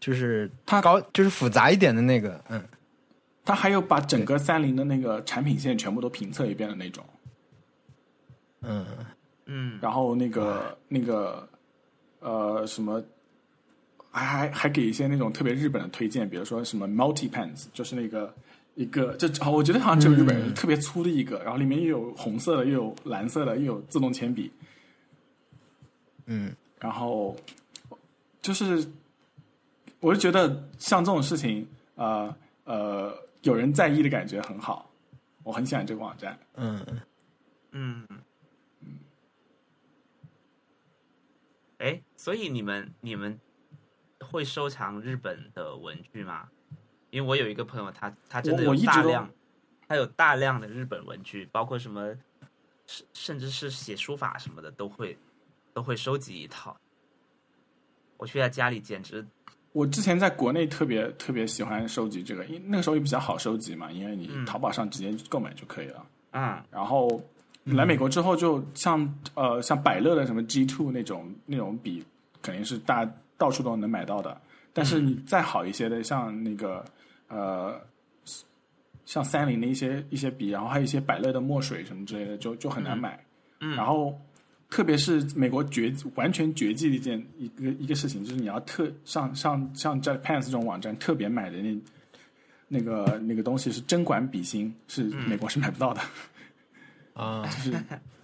[0.00, 2.64] 就是它高就是复杂一点的那个，嗯，
[3.44, 7.04] 他还有把整个三菱的那个产品线全部都评测一遍的那种，
[8.62, 8.86] 嗯，
[9.54, 11.46] 嗯，然后那个那个
[12.20, 13.04] 呃什么，
[14.10, 18.34] 还还还给一些那种特别日本的推荐，比如说什么 multipans 就是那个
[18.76, 24.50] 一个这哦我觉得好像只有日本人、嗯特别粗的一个，然后里面又有红色的，又有蓝色的，又有自动铅笔，
[26.24, 27.36] 嗯，然后
[28.40, 28.86] 就是
[30.00, 31.66] 我就觉得像这种事情，
[31.96, 32.34] 呃
[32.64, 33.12] 呃，
[33.42, 34.88] 有人在意的感觉很好，
[35.42, 36.38] 我很喜欢这个网站。
[36.54, 36.84] 嗯，
[37.72, 38.06] 嗯，
[41.82, 43.38] 哎，所以你们你们
[44.20, 46.48] 会收藏日本的文具吗？
[47.10, 49.28] 因为我有一个朋友他，他真的有大量，
[49.88, 52.16] 他有大量的日本文具，包括什么，
[52.86, 55.18] 甚甚至是写书法什么的，都会
[55.74, 56.76] 都会收集一套。
[58.16, 59.26] 我去他家里，简直
[59.72, 66.06] 我之前在国内特别特别喜欢收集这个，因为那个时候也比较好收集嘛，因为你嗯淘宝上直接购买就可以了。
[66.30, 67.20] 嗯，然后
[67.64, 72.04] 来美国之后，就像呃像百乐的什么 G Two 那种那种笔，
[72.42, 73.08] 肯定是大
[73.38, 74.36] 到处都能买到的。
[74.72, 76.84] 但是你再好一些的，像那个
[77.28, 77.80] 呃
[79.04, 83.22] 像三菱的一些一些笔，然后还有一些百乐的墨水什么之类的，就就很难买。
[83.60, 84.18] 嗯然后
[84.68, 91.78] 特别是美国绝完全绝迹的一件一个一个事情，就是你要特上上像 Jetpants 这种网站特别买的那
[92.66, 96.00] 那个那个东西是针管笔芯，是美国是买不到的。
[97.14, 97.72] 啊就是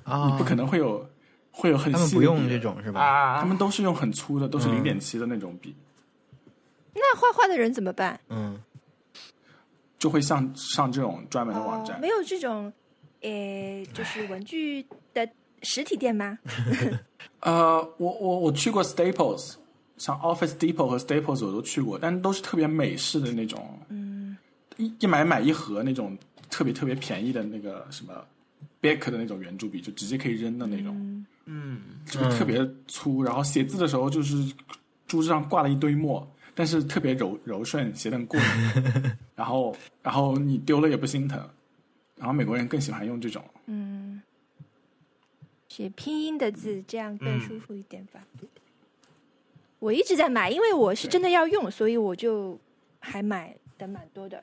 [0.04, 1.06] 啊，你不可能会有
[1.50, 3.00] 会有很他们不用这，种是吧？
[3.00, 5.74] 啊，他们都是用很粗的，都是嗯零点七的那种笔，
[6.94, 8.18] 那画画的人怎么办？
[8.28, 8.58] 嗯，
[9.98, 11.96] 就会上上这种专门的网站。
[11.96, 12.72] 哦没有这种，
[13.20, 15.28] 诶，就是文具的
[15.62, 16.38] 实体店吗？
[17.40, 19.54] 呃，我我我去过 Staples，
[19.96, 24.36] 像 Office Depot 和 Staples 我都去过，但都是特别美式的那种，嗯，
[24.76, 26.16] 一一买买一盒那种
[26.50, 28.12] 特别特别便宜的那个什么
[28.80, 34.36] Bic 的那种圆珠笔，就直接可以扔的那种，嗯这个特别粗，然后写字的时候就是
[35.06, 38.46] 珠子上挂了一堆墨，但是特别柔柔顺，写的很过瘾。
[39.34, 41.38] 然后然后你丢了也不心疼。
[42.16, 44.20] 然后美国人更喜欢用这种，嗯，
[45.68, 48.20] 写拼音的字，这样更舒服一点吧。
[49.78, 52.58] 我一直在买，因为我是真的要用，所以我就
[52.98, 54.42] 还买的蛮多的。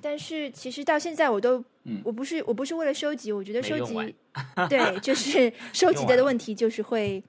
[0.00, 2.00] 但是其实到现在我都，嗯。
[2.04, 3.94] 我不是我不是为了收集，我觉得收集，
[4.68, 7.22] 对， 就是收集的问题就是会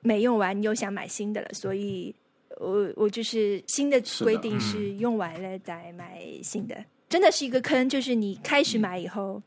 [0.00, 2.14] 没用完，你又想买新的了，所以
[2.58, 9.42] 我我就是新的规定是用完了再买新的，真的是一个坑，就是你开始买以后，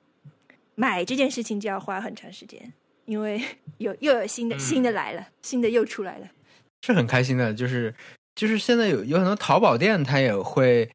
[0.75, 2.73] 买这件事情就要花很长时间，
[3.05, 3.41] 因为
[3.77, 4.59] 有又有新的、嗯。
[4.59, 6.27] 新的来了，新的又出来了。
[6.81, 7.93] 是很开心的，就是
[8.35, 10.87] 就是现在有有很多淘宝店，它也会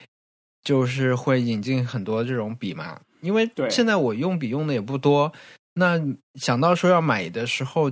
[0.63, 5.33] 就是会引进很多这种笔嘛，因为对现在我用笔用的也不多，
[5.75, 6.01] 那
[6.35, 7.91] 想到说要买的时候，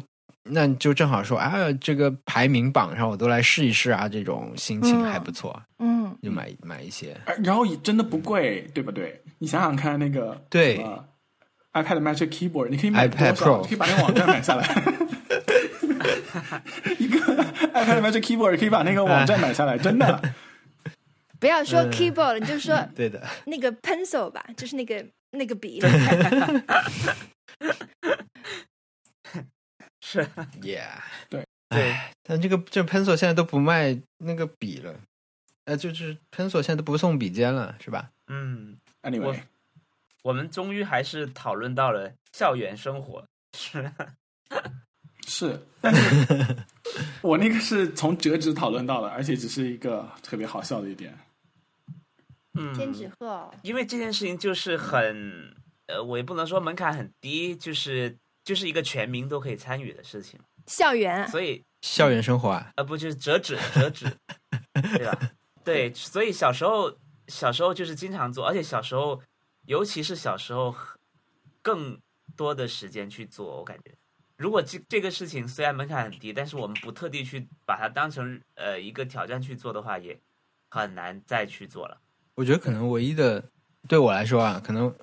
[0.51, 7.17] 那就正好说啊，这个排名榜上我都来试一试啊，这种心情嗯还不错，嗯，就买买一些。
[7.27, 9.21] 哎然后也真的不贵，对不对？
[9.39, 11.05] 你想想看，那个对什么
[11.75, 14.67] iPad Magic Keyboard，你可以买 iPad 多少？Pro 可以把那个网站买下来。
[16.99, 17.19] 一个
[17.75, 20.21] iPad Magic Keyboard 可以把那个网站买下来，真的。
[21.41, 25.81] 不要说嗯 keyboard 了，你就说 对的，那个 pencil 吧，就是那个那个笔。
[30.01, 30.27] 是
[30.63, 34.99] Yeah，对对唉，但这个这 pencil 现在都不卖那个笔了，
[35.67, 38.11] 呃，就是 pencil 现在都不送笔尖了，是吧？
[38.29, 39.39] 嗯，Anyway，
[40.23, 43.23] 我们终于还是讨论到了校园生活，
[43.55, 43.93] 是
[45.29, 46.57] 是，但是
[47.21, 51.15] 我那个是从折纸讨论到的，而且只是一个特别好笑的一点。
[52.59, 55.55] 嗯，千纸鹤哦，因为这件事情就是很，
[55.87, 64.07] 呃，我也不能说门槛很低，就是就是一个全民都可以参与的事情，校园啊所以校园生活啊，呃不就是折纸折纸，
[64.97, 65.31] 对吧？
[65.65, 66.93] 对，所以小时候
[67.29, 69.23] 小时候就是经常做，而且小时候
[69.67, 70.75] 尤其是小时候
[71.63, 72.01] 更
[72.37, 73.95] 多的时间去做，我感觉。
[74.37, 80.17] 如果这这个事情虽然门槛很低，但是我们不特地去把它当成呃一个挑战去做的话，也
[80.71, 82.01] 很难再去做了。
[82.39, 83.43] 我觉得可能唯一的
[83.89, 84.95] 对我来说啊，可能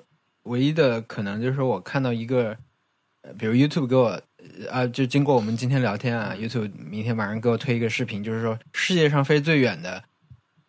[0.44, 2.58] 唯一的可能就是说我看到一个，
[3.24, 4.08] 呃比如 YouTube 给我
[4.62, 10.02] 呃啊，就经过我们今天聊天啊，YouTube 明天晚上给我推一个视频，就是说世界上飞最远的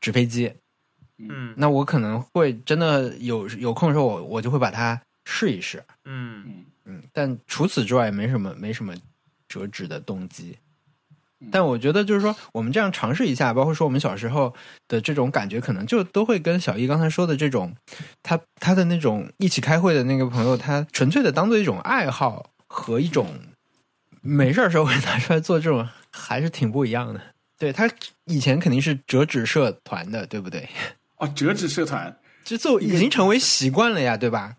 [0.01, 0.53] 纸飞机，
[1.19, 5.85] 嗯那我可能会真的有有空的时候我，我就会把它试一试。
[6.05, 8.93] 嗯嗯嗯，但除此之外没什么没什么
[9.47, 10.66] 折纸的动机嗯。
[11.53, 14.55] 但我觉得就是说，我们这样尝试一下，包括说我们小时候
[14.89, 17.75] 的这种感觉，可能就都会跟小易刚才说的这种，
[18.23, 23.29] 他他的那种一起开会的那个朋友，他纯粹的当做一种爱好和一种
[24.23, 27.21] 没事儿时候会拿出来做这种，还是挺不一样的。
[27.59, 27.89] 对他
[28.25, 30.69] 以前肯定是折纸社团的，对不对？
[31.19, 32.15] 哦，折纸社团，
[32.45, 34.57] 这就已经成为习惯了呀，对吧？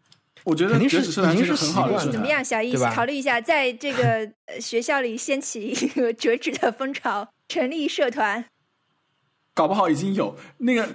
[0.48, 2.10] 我觉得肯定是折纸社团已经是很好的。
[2.10, 8.46] 怎么样，小易考虑一下，在这个呃学校里掀起一个 折纸的风潮，成立社团。
[9.54, 10.88] 搞不好已经有那个，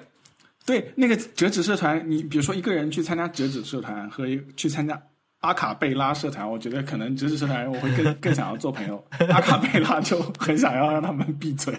[0.64, 5.00] 对那个折纸社团，你比如说一个人去参加折纸社团和一去参加
[5.40, 11.74] 阿卡贝拉社团，我觉得可能折纸社团我会更更想要做朋友，阿卡贝拉就很想要让他们闭嘴。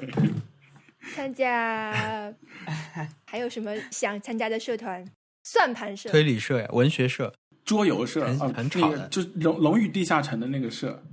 [1.16, 2.32] 参加
[3.26, 5.04] 还有什么想参加的社团？
[5.46, 6.10] 算盘社。
[6.10, 7.34] 推理社呀，文学社，
[7.66, 8.98] 桌游社很啊，很吵的。
[8.98, 11.04] 那个就是龙龙与地下城的那个社，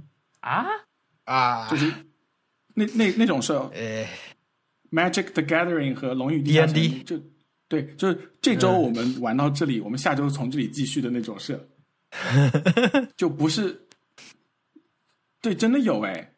[0.40, 0.66] 啊，
[1.24, 1.68] 啊。
[1.70, 1.93] 就是
[2.74, 3.60] 那那那种社。
[3.74, 4.06] 呃
[4.90, 6.74] ，，Magic the Gathering 和龙与地下城。
[6.74, 7.20] D&D 就
[7.68, 8.82] 对，就是这周嗯。
[8.82, 11.68] 我们玩到这里，我们下周从这里继续的那种社，
[13.16, 13.86] 就不是，
[15.40, 16.32] 对，真的有哎，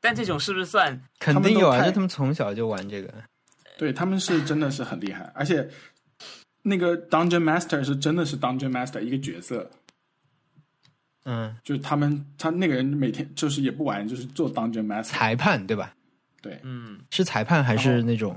[0.00, 3.12] 但这种是不是算肯定有啊，他们从小就玩这个。
[3.78, 5.68] 对他们是真的是很厉害，而且
[6.68, 9.70] 那个 Dungeon Master 是真的是 Dungeon Master 一个角色，
[11.24, 15.94] 嗯，就是他们他那个人每天就是也不玩，就是做 Dungeon Master，裁判对吧？
[16.42, 16.98] 对，嗯。
[17.10, 18.36] 是裁判还是那种？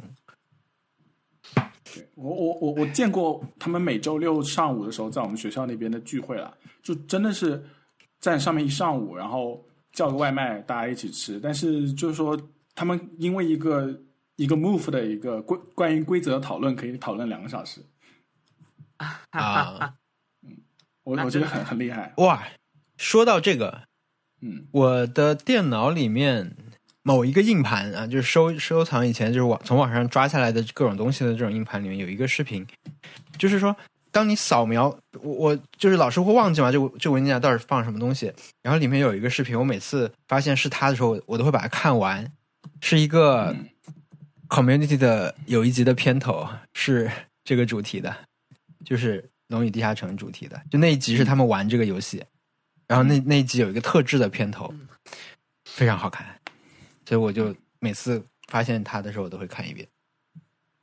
[1.92, 7.64] 对我我我我见过他们每周六上午的时候在我们学校那边的聚会了，就真的是
[8.20, 12.40] 在上面一上午，然后叫个外卖大家一起吃，但是就是说
[12.76, 14.00] 他们因为一个
[14.36, 17.82] 一个 move 的一个规关于规则的讨论可以讨论两个小时，
[19.32, 19.94] 啊，
[21.04, 22.44] 我我觉得很很厉害，哇！
[22.98, 23.84] 说到这个，
[24.42, 24.68] 嗯。
[24.72, 26.56] 我的电脑里面
[27.02, 32.68] 某一个硬盘啊，就是收收藏以前就是网从网上抓下来的各种东西的这种硬盘里面有一个视频，
[33.38, 33.76] 就是说，
[34.12, 34.88] 当你扫描，
[35.22, 38.32] 我我就是老是会忘记嘛，这这文件夹到底放什么东西，
[38.62, 42.30] 然后里面有一个视频，我每次发现是它的时候，我都会把它看完，
[42.82, 43.56] 是一个
[44.50, 47.10] community 的有一集的片头是
[47.46, 48.14] 这个主题的，
[48.86, 52.24] 就是《龙与地下城》主题的，就那一集是他们玩这个游戏，
[52.88, 54.74] 然后那那一集有一个特制的片头，
[55.66, 56.26] 非常好看，
[57.06, 59.88] 所以我就每次发现它的时候，我都会看一遍。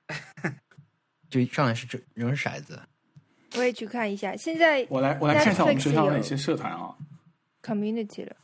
[1.29, 2.81] 就一上来是这扔骰子，
[3.57, 4.37] 我也去看一下。
[4.37, 6.95] 现在我来我来看一下我们学校有哪些社团啊
[7.63, 8.37] ？community 了，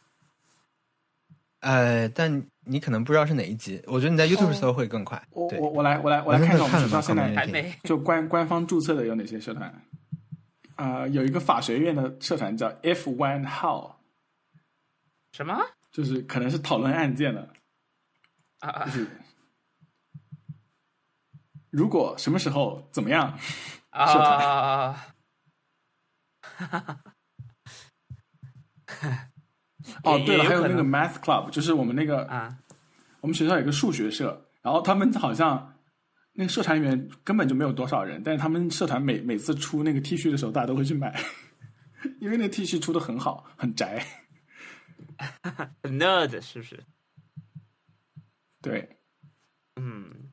[1.62, 5.20] 呃，但你可能不知道是哪一集，我觉得你在 YouTube 哦搜会更快。
[5.48, 9.72] 对我我我来我来我来看一下我们学校现在还没就官官方注册的有哪些社团？
[10.76, 13.92] 啊、有一个法学院的社团叫 F One How，
[15.32, 15.56] 什么
[15.92, 17.48] 就是可能是讨论案件的，
[18.60, 19.06] 啊啊就是
[21.70, 25.06] 如果什么时候怎么样，社团啊！
[30.04, 32.56] 哦，对了，还有那个 Math Club，就是我们那个啊
[33.20, 35.74] 我们学校有个数学社，然后他们好像
[36.32, 41.18] 那个社团里面根本就没有多少人，但是他们社团每每次出那个 T 恤的时候，大家都会去买，
[42.20, 44.04] 因为那 T 恤出的很好，很宅。
[45.82, 46.82] 很 nerd 是不是？
[48.60, 48.88] 对，
[49.76, 50.32] 嗯，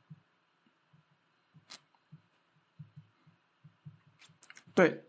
[4.74, 5.04] 对，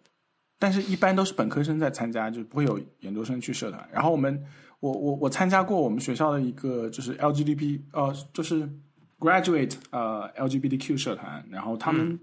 [0.61, 3.89] 但是一般都是本科生在参加，就不会有研究生去社团。
[3.91, 4.39] 然后我们，
[4.79, 8.69] 我我我参加过我们学校的一个就是 LGBT 呃，就是
[9.17, 12.19] graduate 呃 LGBTQ 社团，然后他们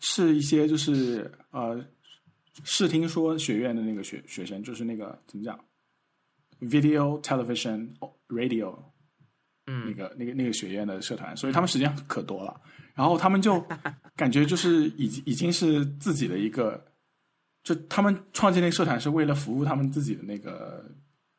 [0.00, 1.80] 是一些就是呃
[2.64, 5.56] 视听说学院的那个学学生，就是那个怎么讲
[6.60, 7.88] ，video television
[8.26, 8.74] radio
[9.68, 12.60] 嗯那嗯，个那个那个学院的社团，所以他们时间可多了。
[12.96, 13.64] 然后他们就
[14.16, 16.84] 感觉就是已经已经是自己的一个，
[17.62, 20.84] 就他们创建那个社团是为了服务他们自己的那个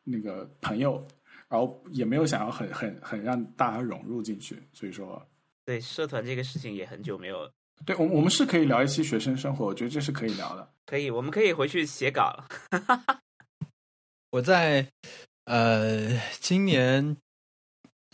[0.03, 1.05] 那个朋友，
[1.49, 4.61] 然后也没有想要很很很让大家融入进去。
[4.73, 5.25] 所以说，
[5.65, 7.51] 对，社团这个事情也很久没有，
[7.85, 10.71] 对我我们是可以聊一期学生生活，我觉得这是可以聊的。
[10.85, 12.47] 可以，我们可以回去写稿了。
[14.31, 14.87] 我在
[15.45, 17.17] 呃今年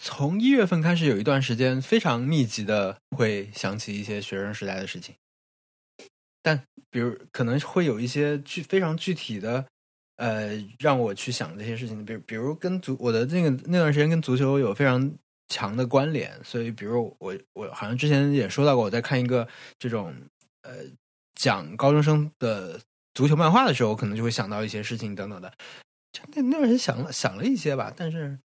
[0.01, 5.15] 从一月份开始有一段时间非常密集的会想起一些学生时代的事情，
[6.47, 9.65] 但比如可能会有一些具非常具体的
[10.15, 15.13] 呃让我去想这些事情，比如比如跟足我的那个那段时间跟足球有非常
[15.49, 19.45] 强的关联，所以比如我我好像之前也说到过，我在看一个
[19.77, 20.15] 这种
[20.61, 20.85] 呃
[21.35, 22.79] 讲高中生的
[23.13, 25.51] 足球漫画的时候，可能就会想到一些事情等等的。
[26.13, 28.39] 就那那段时间想了想了一些吧，但是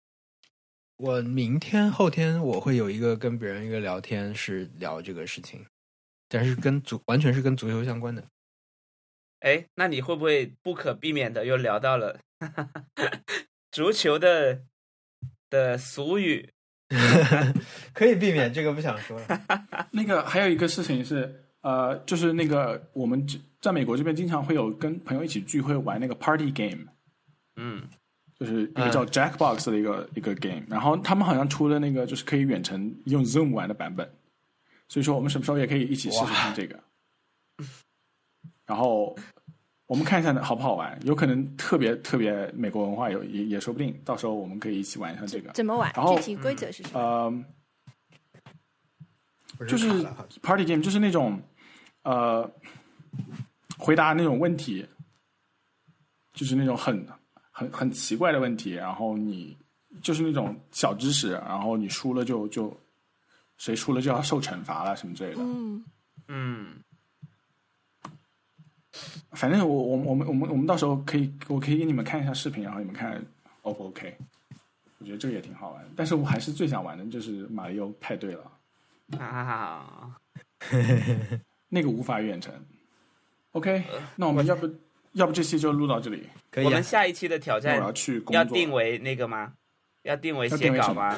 [0.96, 5.66] 我明天后天我会有一个跟别人一个聊天，是聊这个事情，
[6.30, 8.23] 但是跟足完全是跟足球相关的。
[9.41, 12.19] 哎，那你会不会不可避免的又聊到了
[13.72, 14.61] 足球的
[15.49, 16.49] 的俗语？
[17.93, 19.41] 可以避免这个不想说了。
[19.91, 26.85] 那个还有一个事情是，呃，就是那个我们这在美国这边经常会有跟朋友一起聚会玩那个 party game，
[27.57, 27.88] 嗯，
[28.39, 34.10] 就是一个叫 Jackbox 的一个、一个 game，然后他们好像出了那个就是可以远程用 Zoom 玩的版本，
[34.90, 36.78] 所以说我们什么时候也可以一起试试看这个。
[38.66, 39.16] 然后
[39.88, 45.52] 我们看一下好不好玩，有可能特别特别美国文化有也也说不定，到时候我们可以一起玩一下这个。
[45.53, 45.91] 怎么玩？
[45.95, 46.99] 然后具体规则是什么？
[46.99, 47.45] 呃，
[49.57, 49.88] 不就是
[50.41, 51.41] party game，就是那种
[52.03, 52.49] 呃
[53.78, 54.88] 回答那种问题，
[56.34, 57.03] 就是那种很
[57.52, 59.57] 很很奇怪的问题，然后你
[60.03, 62.76] 就是那种小知识，然后你输了就就
[63.60, 65.41] 谁输了就要受惩罚了什么之类的。
[65.41, 65.86] 嗯，
[66.27, 66.84] 嗯，
[69.34, 73.23] 反正我我我们我们我们到时候可以我可以给你们看一下视频，然后你们看
[73.61, 74.18] O 不 OK？
[74.98, 78.52] 我觉得这个也挺好玩，但是我还是最想玩的就是马里奥派对了，
[79.18, 80.14] 啊，
[81.69, 82.53] 那个无法远程。
[83.52, 83.84] OK，
[84.15, 84.69] 那我们要不
[85.14, 86.27] 要不这期就录到这里？
[86.52, 86.84] 可以啊我们。
[86.84, 88.44] 下一期的挑战我要去工作要。
[88.44, 89.53] 定为那个吗？
[90.03, 91.18] 要定为要写稿吗？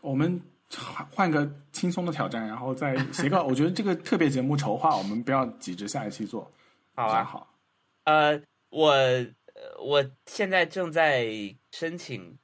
[0.00, 0.40] 我们
[0.76, 3.42] 换换个轻松的挑战，然后再写个。
[3.44, 6.50] 我觉得这个特别节目筹划，我们不要急着下一期做，
[6.94, 7.46] 好啊，好。
[8.04, 8.40] 呃，
[8.70, 9.26] 我呃
[9.84, 11.26] 我现在正在
[11.70, 12.38] 申请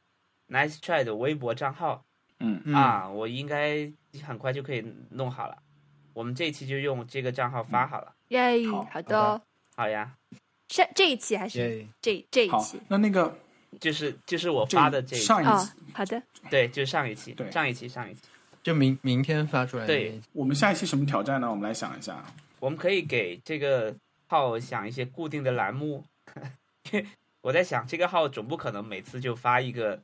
[0.48, 2.04] Nice Try 的微博账号、
[2.40, 3.90] 嗯，嗯，啊，我应该
[4.24, 5.56] 很快就可以弄好了。
[6.12, 8.14] 我们这一期就用这个账号发好了。
[8.28, 9.40] 耶好，好的哦。
[9.74, 10.16] 好呀，
[10.66, 13.36] 这这一期还是这这一好期？，那那个
[13.80, 16.22] 就是就是我发的这一期，哦上一期，，好的。
[16.50, 18.20] 对，就是上一期，对上一期，上一期，
[18.62, 20.20] 就明明天发出来对。
[20.32, 21.50] 我们下一期什么挑战呢？
[21.50, 22.24] 我们来想一下。
[22.60, 23.94] 我们可以给这个
[24.26, 26.04] 号想一些固定的栏目，
[26.90, 27.06] 因 为
[27.40, 30.00] 我在想，这个号总不可能每次就发一个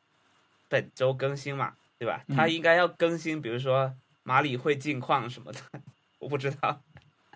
[0.69, 2.23] 本周更新嘛，对吧？
[2.29, 3.93] 嗯它应该要更新，比如说
[4.23, 5.61] 马里会近况什么的，
[6.21, 6.81] 我不知道。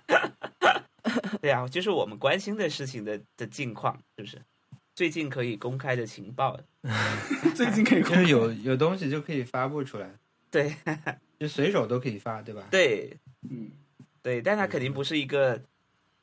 [1.41, 4.41] 对啊，就是我们关心的事情的的近况，是不是？
[4.99, 6.59] 最近可以公开的情报，
[7.55, 10.11] 最近可以就是有有东西就可以发布出来，
[10.51, 10.75] 对
[11.39, 12.65] 就随手都可以发，对吧？
[12.69, 13.17] 对
[13.49, 13.71] 嗯，
[14.21, 15.63] 对，但它肯定不是一个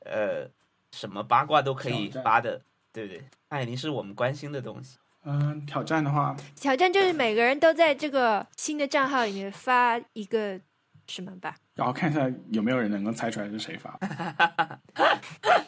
[0.01, 0.45] 呃
[0.91, 2.61] 什么八卦都可以发的，
[2.91, 3.23] 对不对？
[3.49, 4.97] 它肯定是我们关心的东西。
[5.23, 10.59] 嗯，挑战的话，挑战就是每个人都在这个新的账号里面发一个
[11.07, 11.55] 什么吧？
[11.75, 13.97] 然后看一下有没有人能够猜出来是谁发。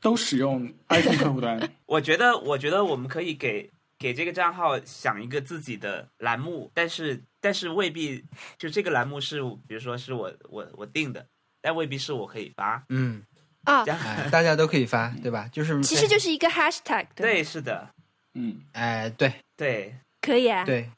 [0.00, 8.24] 都使用 iPhone 客户端，我觉得，我觉得我们可以给给这个账号想一个自己的栏目，但是但是未必
[8.58, 11.24] 就这个栏目是，比如说是我我我定的，
[11.60, 12.82] 但未必是我可以发。
[12.88, 13.22] 嗯，
[13.64, 13.84] 啊。
[13.84, 14.00] 这，样。
[14.00, 15.48] 哎，大家都可以发， 对吧？
[15.52, 17.88] 就是其实就是一个 hashtag，对，对，是的，
[18.34, 19.32] 嗯，哎，对。
[19.56, 19.94] 对。
[20.22, 20.64] 可以啊。
[20.64, 20.90] 对，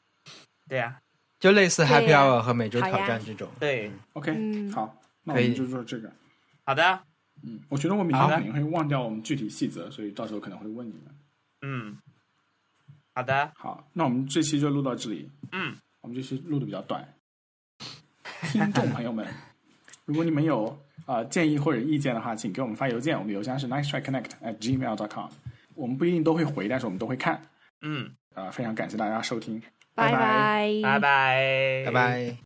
[0.67, 0.97] 对啊，
[1.39, 3.49] 就类似 Happy Hour 和每周挑战这种。
[3.59, 4.71] 对，OK，、嗯。
[4.71, 5.47] 好，那我可以。
[5.47, 6.11] 们就做这个。
[6.65, 7.01] 好的，
[7.45, 11.01] 嗯，我觉得我明天肯定会忘掉我们具体细则，所以到时候可能会问你们。
[11.61, 11.97] 嗯，
[13.13, 15.29] 好的，好，那我们这期就录到这里。
[15.51, 17.07] 嗯，我们这期录的比较短。
[18.51, 19.27] 听众朋友们，
[20.05, 20.67] 如果你们有
[21.05, 25.29] 啊、呃建议或者意见的话，请给我们发邮件，我们的邮箱是 nice try connect at gmail dot com。
[25.75, 27.41] 我们不一定都会回，但是我们都会看。
[27.81, 29.61] 嗯，啊、非常感谢大家收听，
[29.95, 32.37] 拜拜拜拜，拜拜。